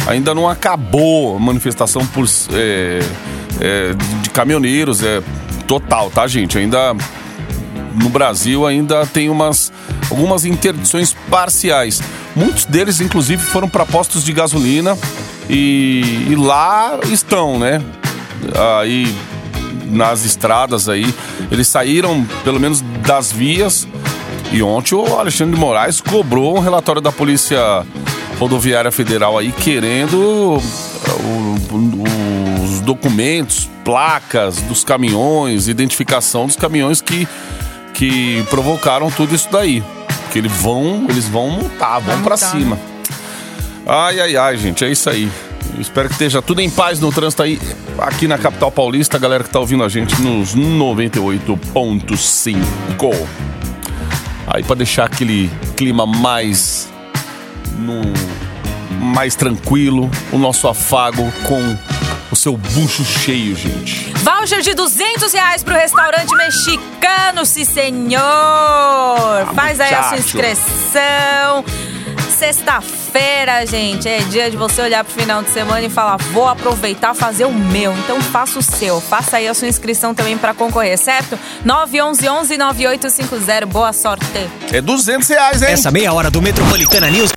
Ainda 0.07 0.35
não 0.35 0.49
acabou 0.49 1.37
a 1.37 1.39
manifestação 1.41 2.05
por, 2.07 2.27
é, 2.53 3.01
é, 3.61 3.95
de 4.23 4.31
caminhoneiros, 4.31 5.03
é 5.03 5.21
total, 5.67 6.11
tá, 6.11 6.27
gente? 6.27 6.57
Ainda 6.57 6.95
no 7.95 8.09
Brasil 8.09 8.67
ainda 8.67 9.07
tem 9.07 9.31
umas 9.31 9.73
algumas 10.11 10.45
interdições 10.45 11.15
parciais. 11.31 12.03
Muitos 12.35 12.65
deles, 12.65 13.01
inclusive, 13.01 13.43
foram 13.43 13.69
para 13.69 13.85
postos 13.85 14.25
de 14.25 14.33
gasolina 14.33 14.97
e, 15.49 16.27
e 16.31 16.37
lá 16.37 16.99
estão, 17.11 17.59
né? 17.59 17.83
Aí 18.81 19.15
nas 19.87 20.25
estradas 20.25 20.89
aí, 20.89 21.13
eles 21.51 21.67
saíram 21.67 22.27
pelo 22.45 22.61
menos 22.61 22.83
das 23.07 23.33
vias 23.33 23.89
e 24.53 24.63
ontem 24.63 24.95
o 24.95 25.19
Alexandre 25.19 25.55
de 25.55 25.61
Moraes 25.61 26.01
cobrou 26.01 26.57
um 26.57 26.61
relatório 26.61 27.01
da 27.01 27.13
Polícia 27.13 27.85
Rodoviária 28.39 28.91
Federal 28.91 29.37
aí 29.37 29.53
querendo 29.53 30.59
uh, 30.59 30.63
os 32.65 32.81
documentos, 32.81 33.69
placas 33.85 34.63
dos 34.63 34.85
caminhões, 34.85 35.69
identificação 35.69 36.47
dos 36.47 36.57
caminhões 36.57 37.01
que, 37.01 37.29
que 37.99 38.43
provocaram 38.45 39.11
tudo 39.11 39.35
isso 39.35 39.51
daí. 39.51 39.83
Que 40.33 40.39
eles 40.39 40.53
vão, 40.53 41.05
eles 41.09 41.29
vão 41.29 41.51
multar, 41.51 42.01
vão 42.01 42.17
multar, 42.19 42.39
cima. 42.39 42.79
Ai, 43.85 44.21
ai, 44.21 44.37
ai, 44.37 44.57
gente, 44.57 44.85
é 44.85 44.91
isso 44.91 45.11
aí. 45.11 45.29
Eu 45.75 45.81
espero 45.81 46.07
que 46.09 46.15
esteja 46.15 46.41
tudo 46.41 46.61
em 46.61 46.71
paz 46.71 47.01
no 47.01 47.11
trânsito 47.11 47.43
aí, 47.43 47.61
aqui 47.99 48.29
na 48.29 48.39
capital 48.39 48.71
paulista, 48.71 49.17
a 49.17 49.21
galera 49.21 49.43
que 49.43 49.51
tá 49.51 49.59
ouvindo 49.59 49.83
a 49.83 49.89
gente 49.89 50.23
nos 50.23 50.55
98.5. 50.55 53.27
Aí 54.47 54.63
pra 54.63 54.77
deixar 54.77 55.07
aquele 55.07 55.51
clima 55.77 56.07
mais 56.07 56.89
no 57.79 58.03
mais 59.01 59.35
tranquilo, 59.35 60.09
o 60.33 60.39
nosso 60.39 60.69
afago 60.69 61.33
com 61.47 61.77
o 62.31 62.37
seu 62.37 62.57
bucho 62.57 63.05
cheio, 63.05 63.57
gente. 63.57 64.13
Voucher 64.19 64.61
de 64.61 64.75
200 64.75 65.33
reais 65.33 65.63
pro 65.63 65.75
restaurante 65.75 66.35
mexicano, 66.37 67.45
sim 67.45 67.65
senhor. 67.65 68.21
Faz 69.55 69.81
aí 69.81 69.95
a 69.95 70.03
sua 70.05 70.19
inscrição. 70.19 71.65
Sexta-feira, 72.39 73.67
gente, 73.67 74.09
é 74.09 74.21
dia 74.21 74.49
de 74.49 74.57
você 74.57 74.81
olhar 74.81 75.03
pro 75.03 75.13
final 75.13 75.43
de 75.43 75.51
semana 75.51 75.81
e 75.81 75.91
falar: 75.91 76.19
vou 76.19 76.47
aproveitar 76.47 77.13
fazer 77.13 77.47
o 77.47 77.53
meu. 77.53 77.93
Então 77.99 78.21
faça 78.21 78.59
o 78.59 78.63
seu. 78.63 79.01
Faça 79.01 79.39
aí 79.39 79.49
a 79.49 79.55
sua 79.55 79.67
inscrição 79.67 80.15
também 80.15 80.39
pra 80.39 80.55
concorrer, 80.55 80.97
certo? 80.97 81.37
911 81.65 82.57
9850. 82.57 83.67
Boa 83.67 83.93
sorte. 83.93 84.25
É 84.71 84.81
200 84.81 85.29
reais, 85.29 85.63
hein? 85.63 85.71
Essa 85.71 85.91
meia 85.91 86.13
hora 86.13 86.31
do 86.31 86.41
Metropolitana 86.41 87.11
News. 87.11 87.33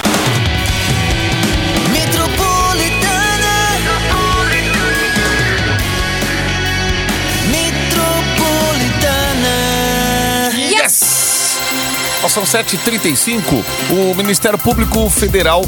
São 12.32 12.44
7h35. 12.44 13.42
O 13.90 14.16
Ministério 14.16 14.58
Público 14.58 15.10
Federal 15.10 15.64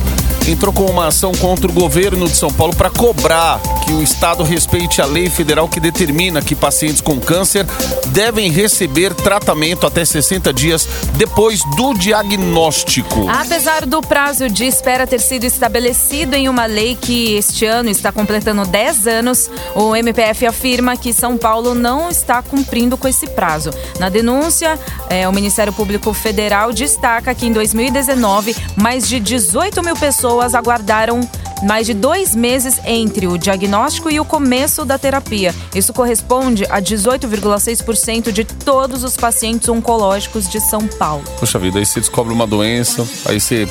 entrou 0.48 0.74
com 0.74 0.86
uma 0.86 1.08
ação 1.08 1.34
contra 1.34 1.70
o 1.70 1.74
governo 1.74 2.25
de 2.25 2.38
São 2.38 2.51
Paulo 2.51 2.74
para 2.74 2.89
cobrar 2.89 3.60
que 3.86 3.91
o 3.91 4.01
Estado 4.01 4.43
respeite 4.43 5.01
a 5.01 5.05
lei 5.05 5.29
federal 5.29 5.67
que 5.67 5.79
determina 5.79 6.41
que 6.41 6.55
pacientes 6.55 7.01
com 7.01 7.20
câncer 7.20 7.65
devem 8.08 8.50
receber 8.50 9.13
tratamento 9.13 9.86
até 9.86 10.05
60 10.05 10.53
dias 10.53 10.88
depois 11.17 11.62
do 11.75 11.93
diagnóstico. 11.93 13.27
Apesar 13.29 13.86
do 13.86 14.01
prazo 14.01 14.50
de 14.50 14.65
espera 14.65 15.05
ter 15.05 15.20
sido 15.20 15.43
estabelecido 15.43 16.34
em 16.34 16.48
uma 16.48 16.65
lei 16.65 16.96
que 16.96 17.36
este 17.36 17.65
ano 17.65 17.89
está 17.89 18.10
completando 18.12 18.65
10 18.65 19.08
anos, 19.08 19.50
o 19.75 19.93
MPF 19.96 20.46
afirma 20.46 20.96
que 20.96 21.12
São 21.12 21.38
Paulo 21.38 21.75
não 21.75 22.10
está 22.10 22.41
cumprindo 22.41 22.98
com 22.98 23.08
esse 23.08 23.27
prazo. 23.27 23.70
Na 24.00 24.08
denúncia, 24.08 24.79
eh, 25.10 25.27
o 25.27 25.34
Ministério 25.34 25.74
Público 25.74 26.13
Federal 26.13 26.52
destaca 26.74 27.33
que 27.33 27.45
em 27.48 27.51
2019, 27.51 28.55
mais 28.75 29.07
de 29.07 29.19
18 29.19 29.81
mil 29.81 29.95
pessoas 29.95 30.53
aguardaram 30.53 31.19
mais 31.63 31.88
de 31.88 31.93
dois 31.93 32.36
meses 32.36 32.79
entre 32.86 33.25
o 33.25 33.38
diagnóstico 33.38 34.12
e 34.12 34.19
o 34.19 34.25
começo 34.25 34.86
da 34.86 34.98
terapia. 34.98 35.55
Isso 35.74 35.93
corresponde 35.93 36.65
a 36.69 36.81
18,6% 36.81 38.31
de 38.31 38.43
todos 38.43 39.03
os 39.03 39.15
pacientes 39.17 39.67
oncológicos 39.69 40.48
de 40.50 40.60
São 40.60 40.88
Paulo. 40.88 41.24
Poxa 41.39 41.57
vida, 41.57 41.79
aí 41.79 41.86
você 41.86 42.00
descobre 42.00 42.33
uma 42.33 42.45
doença, 42.45 43.07
aí 43.25 43.39
você 43.39 43.67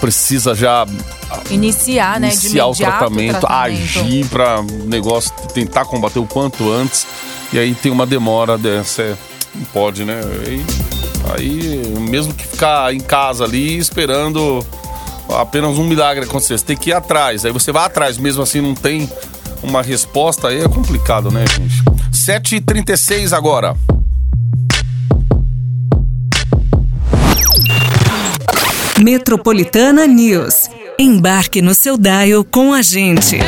precisa 0.00 0.54
já 0.54 0.86
Iniciar, 1.50 2.18
né? 2.18 2.28
iniciar 2.28 2.66
o 2.66 2.70
imediato 2.70 2.98
tratamento, 2.98 3.46
agir 3.48 4.26
para 4.26 4.60
o 4.60 4.86
negócio 4.86 5.32
tentar 5.52 5.84
combater 5.84 6.18
o 6.18 6.26
quanto 6.26 6.70
antes. 6.72 7.06
E 7.52 7.58
aí 7.58 7.74
tem 7.74 7.92
uma 7.92 8.06
demora 8.06 8.58
dessa. 8.58 9.02
é, 9.02 9.16
Não 9.54 9.64
pode, 9.66 10.04
né? 10.04 10.20
Aí, 10.46 10.64
aí, 11.32 11.82
mesmo 12.00 12.34
que 12.34 12.46
ficar 12.46 12.92
em 12.92 13.00
casa 13.00 13.44
ali 13.44 13.78
esperando 13.78 14.64
apenas 15.28 15.78
um 15.78 15.84
milagre 15.84 16.24
acontecer, 16.24 16.58
você 16.58 16.64
tem 16.64 16.76
que 16.76 16.90
ir 16.90 16.92
atrás. 16.92 17.44
Aí 17.44 17.52
você 17.52 17.72
vai 17.72 17.84
atrás, 17.84 18.18
mesmo 18.18 18.42
assim 18.42 18.60
não 18.60 18.74
tem 18.74 19.08
uma 19.62 19.82
resposta, 19.82 20.48
aí 20.48 20.60
é 20.60 20.68
complicado, 20.68 21.30
né, 21.30 21.44
gente? 21.46 21.82
7h36 22.12 23.32
agora. 23.32 23.74
Metropolitana 29.02 30.06
News. 30.06 30.70
Embarque 30.98 31.60
no 31.60 31.74
seu 31.74 31.98
dial 31.98 32.44
com 32.44 32.72
a 32.72 32.80
gente. 32.80 33.38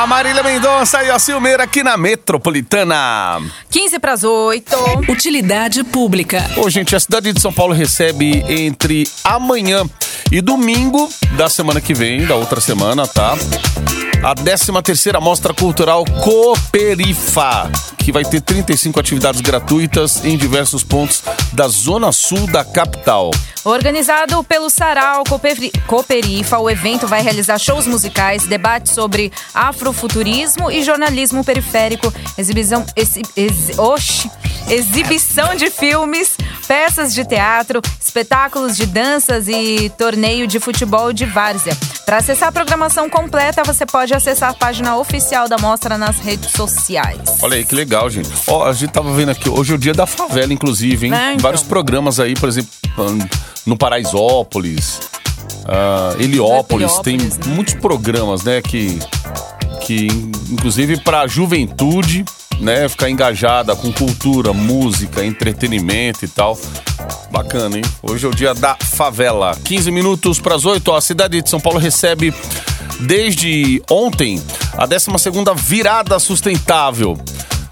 A 0.00 0.06
Marília 0.06 0.42
Mendonça 0.42 1.04
e 1.04 1.10
a 1.10 1.18
Silmeira 1.18 1.64
aqui 1.64 1.82
na 1.82 1.94
Metropolitana. 1.94 3.38
15 3.70 3.98
para 3.98 4.14
as 4.14 4.24
8. 4.24 4.74
Utilidade 5.10 5.84
pública. 5.84 6.42
Ô, 6.56 6.70
gente, 6.70 6.96
a 6.96 7.00
cidade 7.00 7.34
de 7.34 7.38
São 7.38 7.52
Paulo 7.52 7.74
recebe 7.74 8.42
entre 8.48 9.06
amanhã 9.22 9.84
e 10.32 10.40
domingo 10.40 11.06
da 11.36 11.50
semana 11.50 11.82
que 11.82 11.92
vem, 11.92 12.24
da 12.24 12.34
outra 12.34 12.62
semana, 12.62 13.06
tá? 13.06 13.36
A 14.22 14.34
13ª 14.34 15.18
Mostra 15.20 15.54
Cultural 15.54 16.04
Cooperifa, 16.22 17.70
que 17.96 18.12
vai 18.12 18.22
ter 18.22 18.42
35 18.42 19.00
atividades 19.00 19.40
gratuitas 19.40 20.22
em 20.24 20.36
diversos 20.36 20.84
pontos 20.84 21.22
da 21.54 21.66
zona 21.68 22.12
sul 22.12 22.46
da 22.46 22.62
capital. 22.62 23.30
Organizado 23.64 24.42
pelo 24.44 24.68
Sarau 24.68 25.24
Cooper- 25.24 25.70
Cooperifa, 25.86 26.58
o 26.58 26.68
evento 26.68 27.06
vai 27.06 27.22
realizar 27.22 27.58
shows 27.58 27.86
musicais, 27.86 28.46
debates 28.46 28.92
sobre 28.92 29.32
afrofuturismo 29.54 30.70
e 30.70 30.82
jornalismo 30.82 31.42
periférico, 31.42 32.12
exibição, 32.36 32.84
exi, 32.94 33.22
exi- 33.34 33.78
oxi, 33.80 34.30
exibição 34.68 35.54
de 35.54 35.70
filmes, 35.70 36.36
peças 36.68 37.14
de 37.14 37.24
teatro, 37.24 37.80
espetáculos 37.98 38.76
de 38.76 38.84
danças 38.86 39.48
e 39.48 39.90
torneio 39.96 40.46
de 40.46 40.60
futebol 40.60 41.10
de 41.12 41.24
várzea. 41.24 41.76
Para 42.10 42.18
acessar 42.18 42.48
a 42.48 42.52
programação 42.52 43.08
completa, 43.08 43.62
você 43.62 43.86
pode 43.86 44.12
acessar 44.12 44.50
a 44.50 44.52
página 44.52 44.96
oficial 44.96 45.48
da 45.48 45.56
mostra 45.56 45.96
nas 45.96 46.18
redes 46.18 46.50
sociais. 46.50 47.38
Olha 47.40 47.54
aí 47.54 47.64
que 47.64 47.72
legal, 47.72 48.10
gente. 48.10 48.28
Ó, 48.48 48.66
a 48.66 48.72
gente 48.72 48.90
tava 48.90 49.14
vendo 49.14 49.28
aqui, 49.28 49.48
hoje 49.48 49.70
é 49.70 49.76
o 49.76 49.78
dia 49.78 49.94
da 49.94 50.06
favela, 50.06 50.52
inclusive, 50.52 51.06
hein? 51.06 51.14
É, 51.14 51.26
então. 51.34 51.38
Vários 51.38 51.62
programas 51.62 52.18
aí, 52.18 52.34
por 52.34 52.48
exemplo, 52.48 52.68
no 53.64 53.76
Paraisópolis, 53.76 54.98
ah, 55.66 56.16
Heliópolis, 56.18 56.98
tem 56.98 57.16
né? 57.16 57.30
muitos 57.46 57.74
programas, 57.74 58.42
né, 58.42 58.60
que, 58.60 58.98
que 59.82 60.08
inclusive 60.50 61.00
para 61.02 61.20
a 61.20 61.26
juventude, 61.28 62.24
né, 62.60 62.88
ficar 62.88 63.10
engajada 63.10 63.74
com 63.74 63.92
cultura, 63.92 64.52
música, 64.52 65.24
entretenimento 65.24 66.24
e 66.24 66.28
tal. 66.28 66.58
Bacana, 67.30 67.78
hein? 67.78 67.84
Hoje 68.02 68.26
é 68.26 68.28
o 68.28 68.34
dia 68.34 68.54
da 68.54 68.76
favela. 68.76 69.56
15 69.64 69.90
minutos 69.90 70.40
para 70.40 70.54
as 70.54 70.64
8, 70.64 70.88
ó, 70.90 70.96
a 70.96 71.00
cidade 71.00 71.40
de 71.40 71.48
São 71.48 71.60
Paulo 71.60 71.78
recebe 71.78 72.34
desde 73.00 73.82
ontem 73.90 74.42
a 74.76 74.86
12ª 74.86 75.54
Virada 75.56 76.18
Sustentável 76.18 77.18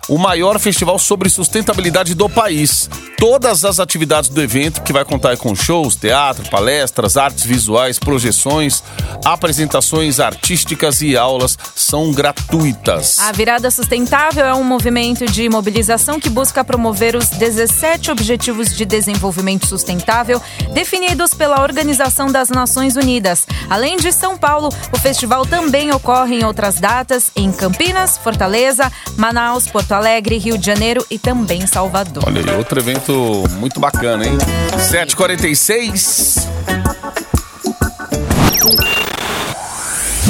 o 0.08 0.16
maior 0.16 0.58
festival 0.58 0.98
sobre 0.98 1.28
sustentabilidade 1.28 2.14
do 2.14 2.28
país. 2.28 2.88
Todas 3.18 3.64
as 3.64 3.80
atividades 3.80 4.30
do 4.30 4.40
evento, 4.40 4.80
que 4.82 4.92
vai 4.92 5.04
contar 5.04 5.36
com 5.36 5.52
shows, 5.52 5.96
teatro, 5.96 6.48
palestras, 6.48 7.16
artes 7.16 7.44
visuais, 7.44 7.98
projeções, 7.98 8.80
apresentações 9.24 10.20
artísticas 10.20 11.02
e 11.02 11.16
aulas, 11.16 11.58
são 11.74 12.12
gratuitas. 12.12 13.18
A 13.18 13.32
Virada 13.32 13.72
Sustentável 13.72 14.46
é 14.46 14.54
um 14.54 14.62
movimento 14.62 15.26
de 15.26 15.48
mobilização 15.48 16.20
que 16.20 16.30
busca 16.30 16.62
promover 16.62 17.16
os 17.16 17.28
17 17.28 18.12
Objetivos 18.12 18.72
de 18.72 18.84
Desenvolvimento 18.84 19.66
Sustentável 19.66 20.40
definidos 20.72 21.34
pela 21.34 21.60
Organização 21.60 22.30
das 22.30 22.50
Nações 22.50 22.94
Unidas. 22.94 23.48
Além 23.68 23.96
de 23.96 24.12
São 24.12 24.38
Paulo, 24.38 24.68
o 24.92 24.98
festival 24.98 25.44
também 25.44 25.90
ocorre 25.90 26.36
em 26.36 26.44
outras 26.44 26.76
datas 26.76 27.32
em 27.34 27.50
Campinas, 27.50 28.16
Fortaleza, 28.16 28.92
Manaus, 29.16 29.66
Porto 29.66 29.90
Alegre, 29.90 30.38
Rio 30.38 30.56
de 30.56 30.66
Janeiro 30.66 31.04
e 31.10 31.18
também 31.18 31.66
Salvador. 31.66 32.22
Olha 32.24 32.48
aí, 32.48 32.56
outro 32.56 32.78
evento 32.78 33.07
muito 33.12 33.80
bacana, 33.80 34.26
hein? 34.26 34.36
7h46. 34.76 36.46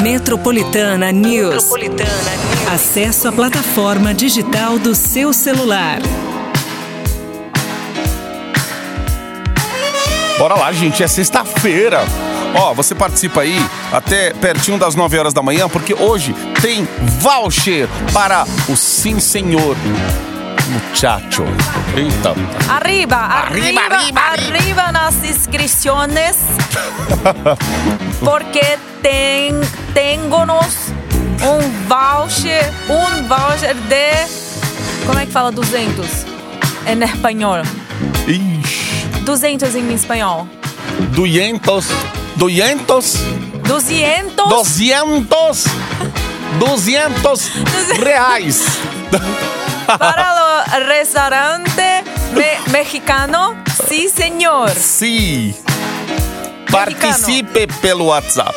Metropolitana 0.02 1.10
News. 1.10 1.70
Acesso 2.72 3.28
à 3.28 3.32
plataforma 3.32 4.14
digital 4.14 4.78
do 4.78 4.94
seu 4.94 5.32
celular. 5.32 6.00
Bora 10.38 10.54
lá, 10.54 10.70
gente, 10.72 11.02
é 11.02 11.08
sexta-feira. 11.08 12.04
Ó, 12.54 12.72
você 12.74 12.94
participa 12.94 13.40
aí 13.40 13.58
até 13.92 14.32
pertinho 14.32 14.78
das 14.78 14.94
9 14.94 15.18
horas 15.18 15.34
da 15.34 15.42
manhã, 15.42 15.68
porque 15.68 15.94
hoje 15.94 16.34
tem 16.62 16.86
voucher 17.20 17.88
para 18.12 18.44
o 18.68 18.76
Sim 18.76 19.18
Senhor 19.18 19.76
Muchacho. 20.68 21.44
Eita. 21.96 22.34
Arriba, 22.68 23.16
Arriba, 23.16 23.80
arriba, 23.80 24.20
arriba, 24.20 24.92
nas 24.92 25.14
inscrições, 25.24 26.36
porque 28.20 28.78
tem, 29.02 29.52
tengonos 29.94 30.92
um 31.42 31.60
voucher, 31.88 32.70
um 32.88 33.26
voucher 33.26 33.74
de, 33.74 35.06
como 35.06 35.18
é 35.18 35.26
que 35.26 35.32
fala 35.32 35.50
200 35.50 36.06
em 36.86 37.02
espanhol? 37.04 37.62
Ixi. 38.26 39.06
200 39.24 39.74
em 39.74 39.94
espanhol. 39.94 40.46
Duentos. 41.12 41.86
Duentos. 42.36 43.14
200 43.64 44.48
Duzentos. 44.48 45.64
Duzentos 46.58 47.50
reais. 48.02 48.78
para 49.98 50.34
restaurante 50.86 52.04
me- 52.34 52.72
mexicano, 52.72 53.54
sí 53.88 54.08
señor. 54.08 54.70
Sim. 54.70 55.54
Participe 56.70 57.66
pelo 57.80 58.04
WhatsApp. 58.04 58.54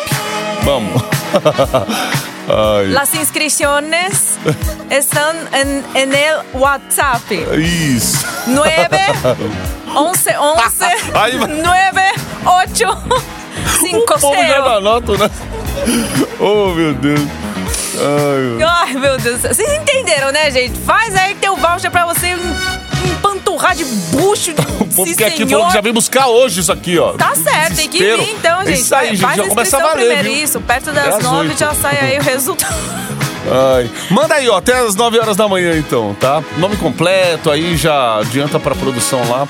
Vamos. 0.64 1.02
Ai, 2.50 2.88
Las 2.90 3.14
inscripciones 3.16 4.38
están 4.90 5.36
en, 5.54 5.84
en 5.96 6.14
el 6.14 6.36
WhatsApp. 6.54 7.22
isso. 7.58 8.26
9 8.48 9.00
11 9.96 10.38
11 10.38 10.86
Aí 11.14 11.38
vai- 11.38 11.48
9 11.62 12.02
8 12.46 12.98
5 13.82 13.98
O 14.16 14.20
povo 14.20 14.34
já 14.36 14.48
0 14.48 14.64
dá 14.66 14.80
nota, 14.82 15.18
né? 15.18 15.30
Oh, 16.40 16.74
meu 16.74 16.94
Deus. 16.96 17.22
Ai, 18.04 18.42
meu- 18.58 18.68
Ai, 18.70 18.94
meu 18.94 19.18
Deus. 19.18 19.42
Vocês 19.42 19.60
entenderam, 19.74 20.32
né, 20.32 20.50
gente? 20.52 20.78
Faz 20.80 21.16
aí 21.16 21.36
teu 21.36 21.56
voucher 21.56 21.92
pra 21.92 22.06
você 22.06 22.28
em- 22.28 23.12
empanturrar 23.12 23.76
de 23.76 23.86
bucho 23.86 24.54
de 24.54 24.62
O 24.82 24.86
povo 24.94 25.16
que 25.16 25.24
aqui 25.24 25.46
falou 25.48 25.68
que 25.68 25.74
já 25.74 25.82
veio 25.82 25.94
buscar 25.94 26.28
hoje 26.28 26.60
isso 26.62 26.72
aqui, 26.72 26.98
ó. 26.98 27.14
Tá 27.14 27.34
certo, 27.36 27.76
tem 27.76 27.88
que 27.88 28.00
Desespero. 28.00 28.24
vir 28.24 28.32
então, 28.34 28.62
É 28.62 28.66
gente. 28.66 28.80
Isso 28.82 28.96
aí, 28.96 29.08
gente, 29.10 29.22
Faz 29.22 29.38
já 29.38 29.44
começa 29.44 29.60
a 29.60 29.64
inscrição 29.64 29.82
valer, 29.82 30.06
primeiro, 30.08 30.30
viu? 30.36 30.44
isso. 30.44 30.62
Perto 30.62 30.90
É 30.90 30.94
das 30.94 31.16
às 31.16 31.24
9 31.24 31.48
oito. 31.50 31.60
já 31.60 31.74
sai 31.74 31.98
aí 32.00 32.20
o 32.20 32.22
resultado. 32.24 32.76
Ai. 33.76 33.90
Manda 34.10 34.36
aí, 34.36 34.50
ó, 34.50 34.58
até 34.58 34.74
as 34.78 34.96
9 34.96 35.20
horas 35.20 35.36
da 35.38 35.48
manhã, 35.48 35.76
então, 35.78 36.16
tá? 36.20 36.44
Nome 36.58 36.76
completo, 36.78 37.50
aí 37.50 37.76
já 37.78 38.18
adianta 38.20 38.60
pra 38.60 38.76
produção 38.76 39.20
lá. 39.30 39.48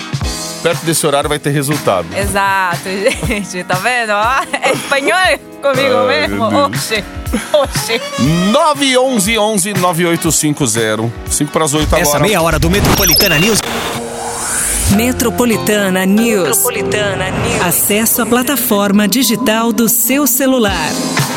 Perto 0.62 0.86
desse 0.86 1.06
horário 1.06 1.30
vai 1.30 1.40
ter 1.40 1.50
resultado. 1.52 2.08
Exato, 2.16 2.90
gente, 3.28 3.64
tá 3.64 3.76
vendo? 3.76 4.12
Ó, 4.12 4.58
é 4.62 4.74
espanhol 4.74 5.40
comigo 5.62 5.96
Ai, 6.08 6.28
mesmo? 6.28 6.44
Oxê, 6.66 7.04
oxê. 7.54 8.02
911 8.52 9.38
11 9.38 9.74
9850. 9.74 11.12
5 11.30 11.52
para 11.52 11.66
as 11.66 11.74
8 11.74 11.88
agora. 11.88 12.02
Essa 12.02 12.20
meia 12.20 12.42
hora 12.42 12.58
do 12.60 12.70
Metropolitana 12.70 13.38
News 13.38 13.60
Metropolitana 14.96 16.06
News. 16.06 16.48
Metropolitana 16.48 17.30
News. 17.32 17.62
Acesso 17.62 18.22
à 18.22 18.26
plataforma 18.26 19.08
digital 19.08 19.72
do 19.72 19.88
seu 19.88 20.28
celular. 20.28 20.90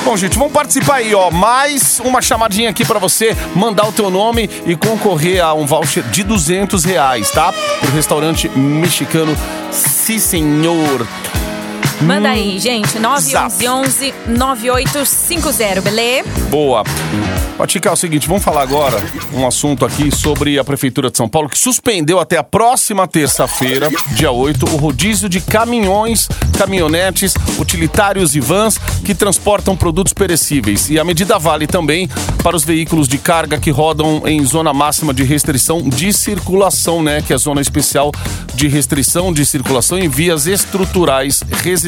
Bom, 0.05 0.19
gente, 0.19 0.39
vamos 0.39 0.53
participar 0.53 0.97
aí, 0.97 1.15
ó. 1.15 1.31
Mais 1.31 1.99
uma 2.01 2.21
chamadinha 2.21 2.69
aqui 2.69 2.85
pra 2.85 2.99
você 2.99 3.35
mandar 3.57 3.89
o 3.89 3.93
teu 3.93 4.11
nome 4.11 4.51
e 4.67 4.77
concorrer 4.77 5.43
a 5.43 5.55
um 5.55 5.65
voucher 5.65 6.03
de 6.05 6.23
200 6.23 6.85
reais, 6.85 7.31
tá? 7.31 7.55
Pro 7.81 7.91
restaurante 7.91 8.47
mexicano 8.51 9.35
Si 9.71 10.21
Senhor. 10.21 11.07
Manda 12.01 12.29
aí, 12.31 12.59
gente, 12.59 12.99
911 12.99 14.13
9850, 14.27 15.81
beleza? 15.81 16.29
Boa. 16.51 16.83
Patica, 17.57 17.89
é 17.89 17.93
o 17.93 17.97
seguinte, 17.97 18.27
vamos 18.27 18.43
falar 18.43 18.63
agora 18.63 19.01
um 19.33 19.47
assunto 19.47 19.87
aqui 19.87 20.11
sobre 20.11 20.59
a 20.59 20.65
Prefeitura 20.65 21.09
de 21.09 21.17
São 21.17 21.29
Paulo 21.29 21.49
que 21.49 21.59
suspendeu 21.59 22.19
até 22.19 22.37
a 22.37 22.43
próxima 22.43 23.07
terça-feira, 23.07 23.89
dia 24.17 24.33
8, 24.33 24.67
o 24.71 24.77
rodízio 24.77 25.29
de 25.29 25.41
caminhões, 25.41 26.29
caminhonetes, 26.59 27.35
utilitários 27.59 28.35
e 28.35 28.41
vans 28.41 28.77
que 29.05 29.15
transportam 29.15 29.77
produtos 29.77 30.13
perecíveis. 30.13 30.91
E 30.91 30.99
a 30.99 31.05
medida 31.05 31.39
vale 31.39 31.69
também 31.69 32.09
para 32.43 32.57
os 32.57 32.65
veículos 32.65 33.07
de 33.07 33.19
carga 33.19 33.57
que 33.57 33.71
rodam 33.71 34.23
em 34.27 34.45
zona 34.45 34.73
máxima 34.73 35.15
de 35.15 35.23
restrição 35.23 35.81
de 35.81 36.13
circulação, 36.13 37.03
né? 37.03 37.23
Que 37.23 37.33
é 37.33 37.37
a 37.37 37.39
zona 37.39 37.61
especial 37.61 38.11
de 38.55 38.67
restrição 38.67 39.33
de 39.33 39.47
circulação 39.47 39.97
em 39.99 40.09
vias 40.09 40.47
estruturais 40.47 41.43
residenciais. 41.63 41.84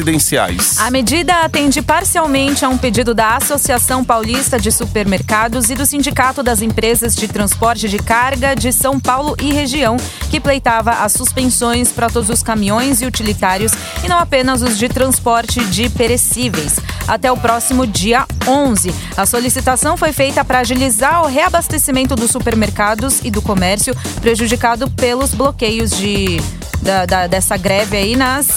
A 0.79 0.91
medida 0.91 1.41
atende 1.41 1.81
parcialmente 1.81 2.63
a 2.63 2.69
um 2.69 2.77
pedido 2.77 3.13
da 3.13 3.35
Associação 3.35 4.03
Paulista 4.03 4.59
de 4.59 4.71
Supermercados 4.71 5.69
e 5.69 5.75
do 5.75 5.85
Sindicato 5.85 6.43
das 6.43 6.61
Empresas 6.61 7.15
de 7.15 7.27
Transporte 7.27 7.89
de 7.89 7.97
Carga 7.97 8.55
de 8.55 8.71
São 8.71 8.99
Paulo 8.99 9.35
e 9.41 9.51
região, 9.51 9.97
que 10.29 10.39
pleitava 10.39 10.91
as 10.91 11.13
suspensões 11.13 11.91
para 11.91 12.09
todos 12.09 12.29
os 12.29 12.43
caminhões 12.43 13.01
e 13.01 13.05
utilitários 13.05 13.71
e 14.03 14.07
não 14.07 14.19
apenas 14.19 14.61
os 14.61 14.77
de 14.77 14.89
transporte 14.89 15.63
de 15.65 15.89
perecíveis. 15.89 16.77
Até 17.07 17.31
o 17.31 17.37
próximo 17.37 17.87
dia 17.87 18.25
11. 18.45 18.93
A 19.15 19.25
solicitação 19.25 19.95
foi 19.95 20.11
feita 20.11 20.43
para 20.43 20.59
agilizar 20.59 21.23
o 21.23 21.27
reabastecimento 21.27 22.15
dos 22.15 22.31
supermercados 22.31 23.21
e 23.23 23.31
do 23.31 23.41
comércio 23.41 23.95
prejudicado 24.19 24.89
pelos 24.91 25.33
bloqueios 25.33 25.91
de 25.91 26.37
da- 26.81 27.05
da- 27.05 27.27
dessa 27.27 27.57
greve 27.57 27.97
aí 27.97 28.15
nas 28.15 28.47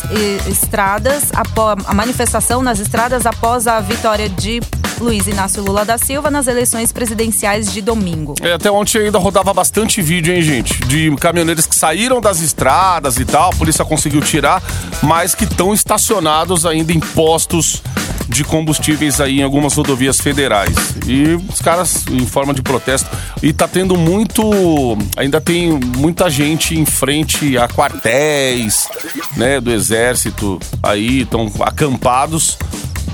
estradas, 0.46 1.24
apó- 1.34 1.76
a 1.86 1.94
manifestação 1.94 2.62
nas 2.62 2.78
estradas 2.78 3.26
após 3.26 3.66
a 3.66 3.80
vitória 3.80 4.28
de 4.28 4.60
Luiz 5.00 5.26
Inácio 5.26 5.62
Lula 5.62 5.84
da 5.84 5.96
Silva 5.96 6.30
nas 6.30 6.46
eleições 6.46 6.92
presidenciais 6.92 7.72
de 7.72 7.80
domingo. 7.80 8.34
É, 8.42 8.52
até 8.52 8.70
ontem 8.70 8.98
ainda 8.98 9.18
rodava 9.18 9.52
bastante 9.54 10.02
vídeo, 10.02 10.34
hein, 10.34 10.42
gente? 10.42 10.78
De 10.84 11.14
caminhoneiros 11.16 11.66
que 11.66 11.74
saíram 11.74 12.20
das 12.20 12.40
estradas 12.40 13.16
e 13.18 13.24
tal, 13.24 13.50
a 13.50 13.56
polícia 13.56 13.84
conseguiu 13.84 14.20
tirar, 14.20 14.62
mas 15.02 15.34
que 15.34 15.44
estão 15.44 15.72
estacionados 15.72 16.66
ainda 16.66 16.92
em 16.92 17.00
postos 17.00 17.82
de 18.30 18.44
combustíveis 18.44 19.20
aí 19.20 19.40
em 19.40 19.42
algumas 19.42 19.74
rodovias 19.74 20.20
federais. 20.20 20.74
E 21.06 21.34
os 21.52 21.60
caras 21.60 22.04
em 22.10 22.24
forma 22.24 22.54
de 22.54 22.62
protesto. 22.62 23.08
E 23.42 23.52
tá 23.52 23.66
tendo 23.66 23.96
muito. 23.96 24.96
Ainda 25.16 25.40
tem 25.40 25.70
muita 25.70 26.30
gente 26.30 26.78
em 26.78 26.84
frente 26.84 27.58
a 27.58 27.68
quartéis, 27.68 28.88
né, 29.36 29.60
do 29.60 29.70
exército 29.72 30.58
aí, 30.82 31.22
estão 31.22 31.50
acampados 31.60 32.56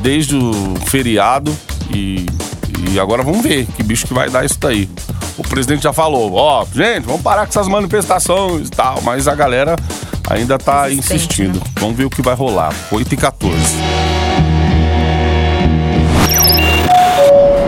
desde 0.01 0.37
o 0.37 0.75
feriado 0.87 1.57
e, 1.93 2.27
e 2.93 3.01
agora 3.01 3.23
vamos 3.23 3.43
ver 3.43 3.67
que 3.75 3.83
bicho 3.83 4.07
que 4.07 4.15
vai 4.15 4.29
dar 4.29 4.45
isso 4.45 4.59
daí. 4.61 4.89
O 5.39 5.43
presidente 5.43 5.83
já 5.83 5.93
falou, 5.93 6.35
ó, 6.35 6.65
gente, 6.75 7.05
vamos 7.05 7.23
parar 7.23 7.43
com 7.47 7.51
essas 7.51 7.69
manifestações 7.69 8.69
e 8.69 8.71
tal, 8.71 9.01
mas 9.03 9.27
a 9.29 9.35
galera 9.35 9.77
ainda 10.29 10.59
tá 10.59 10.91
insistindo. 10.91 11.59
né? 11.59 11.65
Vamos 11.79 11.97
ver 11.97 12.05
o 12.05 12.11
que 12.11 12.23
vai 12.23 12.35
rolar. 12.35 12.75
8 12.91 13.15
e 13.15 13.17
14. 13.17 13.86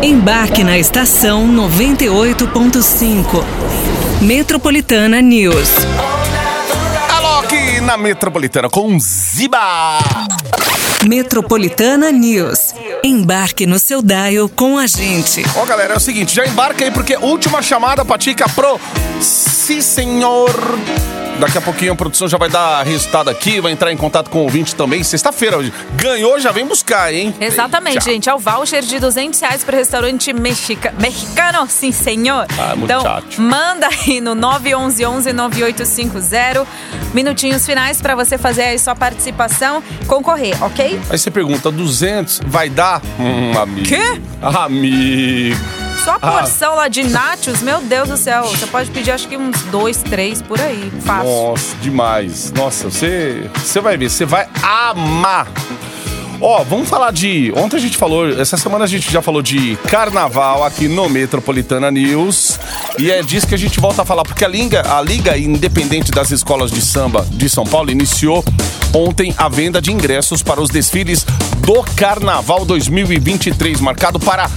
Embarque 0.02 0.62
na 0.62 0.78
estação 0.78 1.48
98.5. 1.48 3.44
Metropolitana 4.22 5.20
News. 5.20 5.70
Alô, 7.16 7.40
aqui 7.40 7.80
na 7.80 7.96
Metropolitana 7.96 8.70
com 8.70 8.96
Ziba! 9.00 9.98
Metropolitana 11.04 12.12
News. 12.12 12.74
Embarque 13.02 13.66
no 13.66 13.80
seu 13.80 14.00
dial 14.00 14.48
com 14.48 14.78
a 14.78 14.86
gente. 14.86 15.42
Ó, 15.56 15.66
galera, 15.66 15.94
é 15.94 15.96
o 15.96 16.00
seguinte, 16.00 16.32
já 16.32 16.46
embarca 16.46 16.84
aí 16.84 16.92
porque 16.92 17.16
última 17.16 17.60
chamada, 17.60 18.04
Patica, 18.04 18.48
pro 18.48 18.80
Si 19.20 19.82
Senhor. 19.82 20.48
Daqui 21.38 21.56
a 21.56 21.60
pouquinho 21.60 21.92
a 21.92 21.96
produção 21.96 22.26
já 22.28 22.36
vai 22.36 22.48
dar 22.48 22.82
resultado 22.84 23.30
aqui, 23.30 23.60
vai 23.60 23.70
entrar 23.70 23.92
em 23.92 23.96
contato 23.96 24.28
com 24.28 24.38
o 24.38 24.42
ouvinte 24.42 24.74
também. 24.74 25.04
Sexta-feira 25.04 25.56
hoje. 25.58 25.72
Ganhou, 25.94 26.40
já 26.40 26.50
vem 26.50 26.66
buscar, 26.66 27.14
hein? 27.14 27.32
Exatamente, 27.40 27.98
Eita. 27.98 28.10
gente. 28.10 28.28
É 28.28 28.34
o 28.34 28.38
voucher 28.38 28.82
de 28.82 28.98
200 28.98 29.38
reais 29.40 29.62
para 29.62 29.74
o 29.74 29.78
restaurante 29.78 30.32
mexica... 30.32 30.92
mexicano, 30.98 31.66
sim, 31.68 31.92
senhor. 31.92 32.44
Ah, 32.58 32.74
então, 32.76 32.98
muchacho. 33.02 33.40
manda 33.40 33.86
aí 33.88 34.20
no 34.20 34.34
911-9850. 34.34 36.66
Minutinhos 37.14 37.64
finais 37.64 38.02
para 38.02 38.14
você 38.14 38.36
fazer 38.36 38.62
aí 38.62 38.78
sua 38.78 38.94
participação, 38.96 39.82
concorrer, 40.06 40.62
ok? 40.62 41.00
Aí 41.08 41.18
você 41.18 41.30
pergunta, 41.30 41.70
200 41.70 42.40
vai 42.46 42.68
dar? 42.68 43.00
Hum, 43.18 43.56
amigo. 43.56 43.88
Quê? 43.88 44.20
Amigo. 44.42 45.87
Só 46.08 46.12
a 46.14 46.16
Ah. 46.22 46.30
porção 46.40 46.74
lá 46.74 46.88
de 46.88 47.02
nachos, 47.04 47.60
meu 47.60 47.82
Deus 47.82 48.08
do 48.08 48.16
céu. 48.16 48.44
Você 48.44 48.66
pode 48.66 48.90
pedir 48.90 49.10
acho 49.10 49.28
que 49.28 49.36
uns 49.36 49.60
dois, 49.64 49.98
três 49.98 50.40
por 50.40 50.58
aí. 50.58 50.90
Fácil. 51.04 51.28
Nossa, 51.30 51.76
demais. 51.82 52.50
Nossa, 52.52 52.88
você, 52.90 53.50
você 53.54 53.78
vai 53.78 53.98
ver, 53.98 54.08
você 54.08 54.24
vai 54.24 54.48
amar. 54.62 55.46
Ó, 56.40 56.62
vamos 56.64 56.88
falar 56.88 57.10
de. 57.12 57.52
Ontem 57.56 57.76
a 57.76 57.80
gente 57.80 57.98
falou, 57.98 58.26
essa 58.40 58.56
semana 58.56 58.84
a 58.84 58.88
gente 58.88 59.10
já 59.12 59.20
falou 59.20 59.42
de 59.42 59.76
carnaval 59.88 60.64
aqui 60.64 60.88
no 60.88 61.10
Metropolitana 61.10 61.90
News. 61.90 62.58
E 62.98 63.10
é 63.10 63.22
disso 63.22 63.46
que 63.46 63.54
a 63.54 63.58
gente 63.58 63.78
volta 63.78 64.00
a 64.00 64.04
falar, 64.04 64.22
porque 64.22 64.44
a 64.44 64.48
Liga, 64.48 64.82
a 64.90 65.02
Liga 65.02 65.36
Independente 65.36 66.10
das 66.10 66.30
Escolas 66.30 66.70
de 66.70 66.80
Samba 66.80 67.26
de 67.30 67.50
São 67.50 67.64
Paulo 67.64 67.90
iniciou 67.90 68.42
ontem 68.94 69.34
a 69.36 69.48
venda 69.48 69.80
de 69.80 69.92
ingressos 69.92 70.42
para 70.42 70.60
os 70.60 70.70
desfiles 70.70 71.24
do 71.58 71.82
Carnaval 71.96 72.64
2023, 72.64 73.80
marcado 73.80 74.18
para 74.18 74.48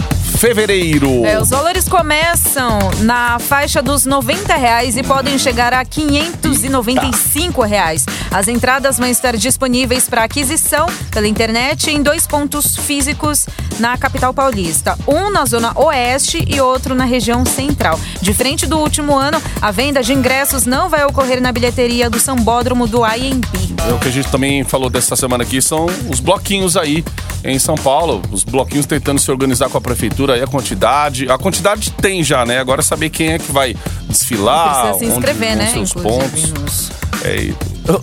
fevereiro. 0.42 1.26
É, 1.26 1.40
os 1.40 1.50
valores 1.50 1.88
começam 1.88 2.80
na 3.02 3.38
faixa 3.38 3.82
dos 3.82 4.06
90 4.06 4.56
reais 4.56 4.98
e 4.98 5.04
podem 5.04 5.38
chegar 5.38 5.74
a 5.74 5.86
595 5.86 7.62
reais. 7.62 8.06
As 8.32 8.48
entradas 8.48 8.98
vão 8.98 9.08
estar 9.08 9.38
disponíveis 9.38 10.10
para 10.10 10.24
aquisição 10.24 10.88
pela 11.12 11.28
internet 11.28 11.92
em 11.92 12.02
dois 12.02 12.26
pontos 12.26 12.76
físicos 12.76 13.46
na 13.80 13.98
capital 13.98 14.34
paulista. 14.34 14.98
Um 15.08 15.30
na 15.30 15.46
zona 15.46 15.78
oeste 15.80 16.44
e 16.48 16.60
outro 16.60 16.96
na 16.96 17.06
região 17.06 17.46
central. 17.46 18.00
Diferente 18.22 18.66
do 18.66 18.80
último 18.80 19.18
ano, 19.18 19.42
a 19.62 19.70
venda 19.70 20.02
de 20.02 20.14
ingressos 20.14 20.66
não 20.66 20.90
vai 20.90 21.06
ocorrer 21.06 21.42
na 21.42 21.52
bilheteria 21.52 22.10
do 22.10 22.20
Sambódromo 22.20 22.88
do 22.88 23.06
IMB. 23.06 23.71
É 23.88 23.94
o 23.94 24.00
que 24.00 24.08
a 24.08 24.12
gente 24.12 24.30
também 24.30 24.64
falou 24.64 24.90
dessa 24.90 25.16
semana 25.16 25.44
aqui 25.44 25.62
são 25.62 25.88
os 26.10 26.20
bloquinhos 26.20 26.78
aí 26.78 27.04
em 27.44 27.58
São 27.58 27.76
Paulo. 27.76 28.22
Os 28.32 28.44
bloquinhos 28.44 28.86
tentando 28.86 29.20
se 29.20 29.30
organizar 29.32 29.70
com 29.70 29.78
a 29.78 29.82
prefeitura 29.82 30.36
aí, 30.36 30.42
a 30.42 30.48
quantidade. 30.48 31.30
A 31.30 31.38
quantidade 31.38 31.92
tem 31.92 32.24
já, 32.24 32.46
né? 32.46 32.60
Agora 32.60 32.82
é 32.82 32.84
saber 32.84 33.10
quem 33.10 33.34
é 33.34 33.40
que 33.40 33.52
vai 33.52 33.76
desfilar. 34.08 34.94
Precisa 34.94 35.00
se 35.00 35.06
inscrever, 35.06 35.50
onde 35.50 35.58
né? 35.58 35.72
Seus 35.72 35.92
Inclusive, 35.92 36.24
pontos. 36.24 36.92
É, 37.24 37.54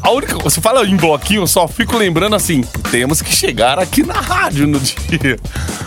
a 0.03 0.11
única, 0.11 0.39
você 0.39 0.61
fala 0.61 0.87
em 0.87 0.97
bloquinho, 0.97 1.43
eu 1.43 1.47
só 1.47 1.67
fico 1.67 1.97
lembrando 1.97 2.37
assim, 2.37 2.63
temos 2.91 3.21
que 3.21 3.35
chegar 3.35 3.79
aqui 3.79 4.05
na 4.05 4.15
rádio 4.15 4.67
no 4.67 4.79
dia. 4.81 5.39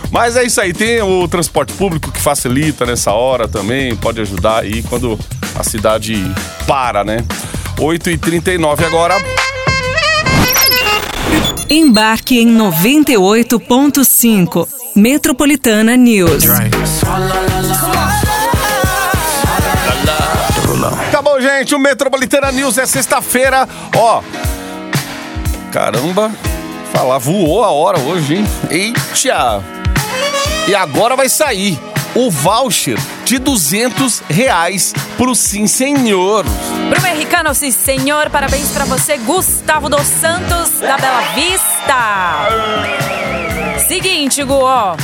Mas 0.10 0.36
é 0.36 0.44
isso 0.44 0.60
aí, 0.60 0.74
tem 0.74 1.02
o 1.02 1.28
transporte 1.28 1.72
público 1.74 2.12
que 2.12 2.20
facilita 2.20 2.86
nessa 2.86 3.12
hora 3.12 3.48
também, 3.48 3.96
pode 3.96 4.20
ajudar 4.20 4.62
aí 4.64 4.84
quando 4.84 5.18
a 5.56 5.64
cidade 5.64 6.16
para, 6.68 7.04
né? 7.04 7.24
8h39 7.78 8.86
agora. 8.86 9.16
Embarque 11.74 12.38
em 12.38 12.58
98.5. 12.58 14.68
Metropolitana 14.94 15.96
News. 15.96 16.44
Acabou, 21.08 21.42
gente. 21.42 21.74
O 21.74 21.80
Metropolitana 21.80 22.52
News 22.52 22.78
é 22.78 22.86
sexta-feira. 22.86 23.70
Ó. 23.96 24.22
Caramba. 25.72 26.30
Falar, 26.92 27.20
voou 27.20 27.64
a 27.64 27.72
hora 27.72 28.00
hoje, 28.00 28.36
hein? 28.36 28.46
Eita! 28.70 29.64
E 30.68 30.76
agora 30.76 31.16
vai 31.16 31.30
sair 31.30 31.80
o 32.15 32.30
voucher 32.30 32.97
de 33.26 33.39
200 33.39 34.21
reais 34.30 34.93
pro 35.17 35.34
Sim 35.36 35.67
Senhor. 35.67 36.45
Bruno 36.89 37.08
Henricano, 37.08 37.54
sim 37.54 37.71
senhor, 37.71 38.30
parabéns 38.30 38.71
pra 38.71 38.86
você, 38.86 39.17
Gustavo 39.17 39.89
dos 39.89 40.02
Santos, 40.02 40.80
da 40.80 40.97
Bela 40.97 41.21
Vista. 41.34 42.47
Seguinte, 43.88 44.43
Gu, 44.43 44.54
ó. 44.54 44.95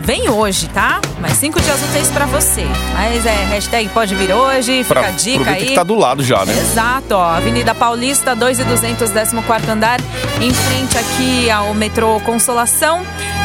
Vem 0.00 0.28
hoje, 0.30 0.66
tá? 0.68 1.00
Mais 1.20 1.34
cinco 1.34 1.60
dias 1.60 1.80
úteis 1.82 2.08
pra 2.08 2.24
você. 2.26 2.64
Mas 2.94 3.24
é, 3.26 3.44
hashtag 3.50 3.88
pode 3.90 4.14
vir 4.14 4.32
hoje, 4.32 4.82
fica 4.82 5.00
Pra, 5.00 5.08
a 5.08 5.10
dica 5.12 5.50
aí. 5.50 5.66
que 5.66 5.74
tá 5.74 5.82
do 5.82 5.94
lado 5.94 6.22
já, 6.24 6.44
né? 6.44 6.52
Exato, 6.58 7.14
ó. 7.14 7.34
Avenida 7.36 7.74
Paulista, 7.74 8.34
2 8.34 8.60
e 8.60 8.64
200, 8.64 9.10
14 9.10 9.70
andar, 9.70 10.00
em 10.40 10.52
frente 10.52 10.96
aqui 10.98 11.50
ao 11.50 11.74
metrô 11.74 12.18
Consolação. 12.20 13.02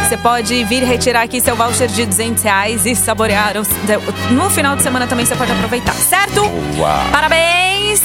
Você 0.07 0.17
pode 0.17 0.63
vir 0.63 0.83
retirar 0.83 1.23
aqui 1.23 1.41
seu 1.41 1.55
voucher 1.55 1.87
de 1.87 2.05
200 2.05 2.41
reais 2.43 2.85
e 2.85 2.95
saborear. 2.95 3.53
No 4.31 4.49
final 4.49 4.75
de 4.75 4.81
semana 4.81 5.07
também 5.07 5.25
você 5.25 5.35
pode 5.35 5.51
aproveitar, 5.51 5.93
certo? 5.93 6.47
Boa. 6.75 7.05
Parabéns! 7.11 8.01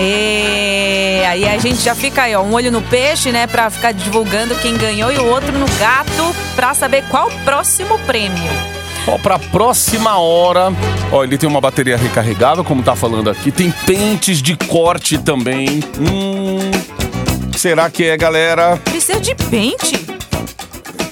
E 0.00 1.22
aí 1.28 1.46
a 1.48 1.58
gente 1.58 1.80
já 1.82 1.94
fica 1.94 2.22
aí, 2.22 2.34
ó, 2.34 2.42
um 2.42 2.52
olho 2.54 2.72
no 2.72 2.82
peixe, 2.82 3.30
né, 3.30 3.46
pra 3.46 3.70
ficar 3.70 3.92
divulgando 3.92 4.54
quem 4.56 4.76
ganhou 4.76 5.12
e 5.12 5.18
o 5.18 5.26
outro 5.26 5.52
no 5.56 5.66
gato 5.78 6.34
pra 6.54 6.74
saber 6.74 7.04
qual 7.08 7.28
o 7.28 7.40
próximo 7.40 7.98
prêmio. 8.00 8.50
Ó, 9.06 9.18
pra 9.18 9.38
próxima 9.38 10.18
hora, 10.18 10.72
ó, 11.12 11.22
ele 11.22 11.36
tem 11.36 11.48
uma 11.48 11.60
bateria 11.60 11.96
recarregável, 11.96 12.64
como 12.64 12.82
tá 12.82 12.96
falando 12.96 13.28
aqui. 13.28 13.50
Tem 13.50 13.70
pentes 13.86 14.40
de 14.40 14.56
corte 14.56 15.18
também. 15.18 15.82
Hum, 16.00 16.70
será 17.56 17.90
que 17.90 18.04
é, 18.04 18.16
galera? 18.16 18.78
Precisa 18.84 19.20
de 19.20 19.34
pente? 19.34 20.04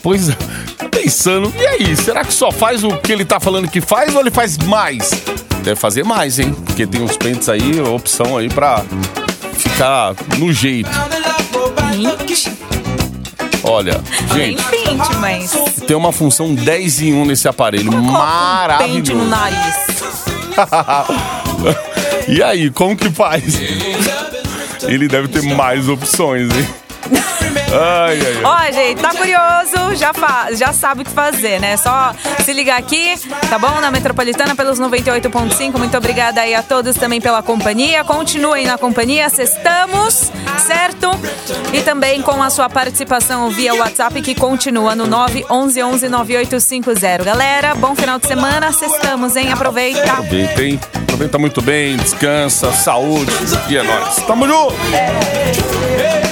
Pois 0.02 0.30
é, 0.30 0.36
tô 0.78 0.88
pensando, 0.88 1.52
e 1.58 1.66
aí? 1.66 1.96
Será 1.96 2.24
que 2.24 2.32
só 2.32 2.50
faz 2.50 2.82
o 2.82 2.96
que 2.96 3.12
ele 3.12 3.24
tá 3.24 3.38
falando 3.38 3.68
que 3.68 3.80
faz 3.80 4.14
ou 4.14 4.20
ele 4.20 4.30
faz 4.30 4.56
mais? 4.58 5.10
Deve 5.62 5.76
fazer 5.76 6.02
mais, 6.02 6.38
hein? 6.38 6.52
Porque 6.64 6.86
tem 6.86 7.02
uns 7.02 7.16
pentes 7.16 7.48
aí, 7.48 7.80
opção 7.80 8.36
aí 8.36 8.48
pra 8.48 8.82
ficar 9.52 10.14
no 10.38 10.52
jeito. 10.52 10.90
Pente? 11.92 12.61
Olha, 13.64 14.00
Tem 14.34 14.56
gente, 14.56 14.64
pente, 14.64 15.16
mas. 15.16 15.52
tem 15.86 15.96
uma 15.96 16.12
função 16.12 16.54
10 16.54 17.00
em 17.02 17.14
1 17.14 17.24
nesse 17.26 17.46
aparelho. 17.48 17.90
Como 17.92 18.06
coloca 18.12 18.74
um 18.74 18.78
pente 18.78 19.12
no 19.14 19.24
Maravilhoso. 19.24 19.28
nariz. 19.28 19.76
E 22.28 22.40
aí, 22.42 22.70
como 22.70 22.96
que 22.96 23.10
faz? 23.10 23.42
Ele 24.84 25.08
deve 25.08 25.26
ter 25.28 25.42
mais 25.42 25.88
opções, 25.88 26.48
hein? 26.54 26.68
Ai, 27.72 28.20
ai, 28.20 28.36
ai. 28.36 28.44
Ó, 28.44 28.72
gente, 28.72 29.00
tá 29.00 29.10
curioso? 29.10 29.96
Já, 29.96 30.12
fa 30.12 30.48
já 30.52 30.72
sabe 30.72 31.02
o 31.02 31.04
que 31.04 31.10
fazer, 31.10 31.58
né? 31.58 31.76
Só 31.76 32.14
se 32.44 32.52
ligar 32.52 32.78
aqui, 32.78 33.14
tá 33.48 33.58
bom? 33.58 33.80
Na 33.80 33.90
Metropolitana 33.90 34.54
pelos 34.54 34.78
98.5. 34.78 35.78
Muito 35.78 35.96
obrigada 35.96 36.42
aí 36.42 36.54
a 36.54 36.62
todos 36.62 36.96
também 36.96 37.20
pela 37.20 37.42
companhia. 37.42 38.04
Continuem 38.04 38.66
na 38.66 38.76
companhia, 38.76 39.28
cestamos, 39.30 40.30
certo? 40.58 41.10
E 41.72 41.80
também 41.80 42.20
com 42.20 42.42
a 42.42 42.50
sua 42.50 42.68
participação 42.68 43.48
via 43.50 43.74
WhatsApp 43.74 44.20
que 44.20 44.34
continua 44.34 44.94
no 44.94 45.06
911 45.06 46.08
9850. 46.08 47.24
Galera, 47.24 47.74
bom 47.74 47.94
final 47.94 48.18
de 48.18 48.26
semana, 48.26 48.70
cestamos, 48.72 49.34
hein? 49.36 49.50
Aproveita. 49.50 50.12
Aproveita, 50.12 50.62
hein? 50.62 50.80
Aproveita 51.04 51.38
muito 51.38 51.62
bem, 51.62 51.96
descansa, 51.96 52.72
saúde 52.72 53.32
e 53.68 53.76
é 53.76 53.82
nóis. 53.82 54.16
Tamo 54.26 54.46
junto! 54.46 56.31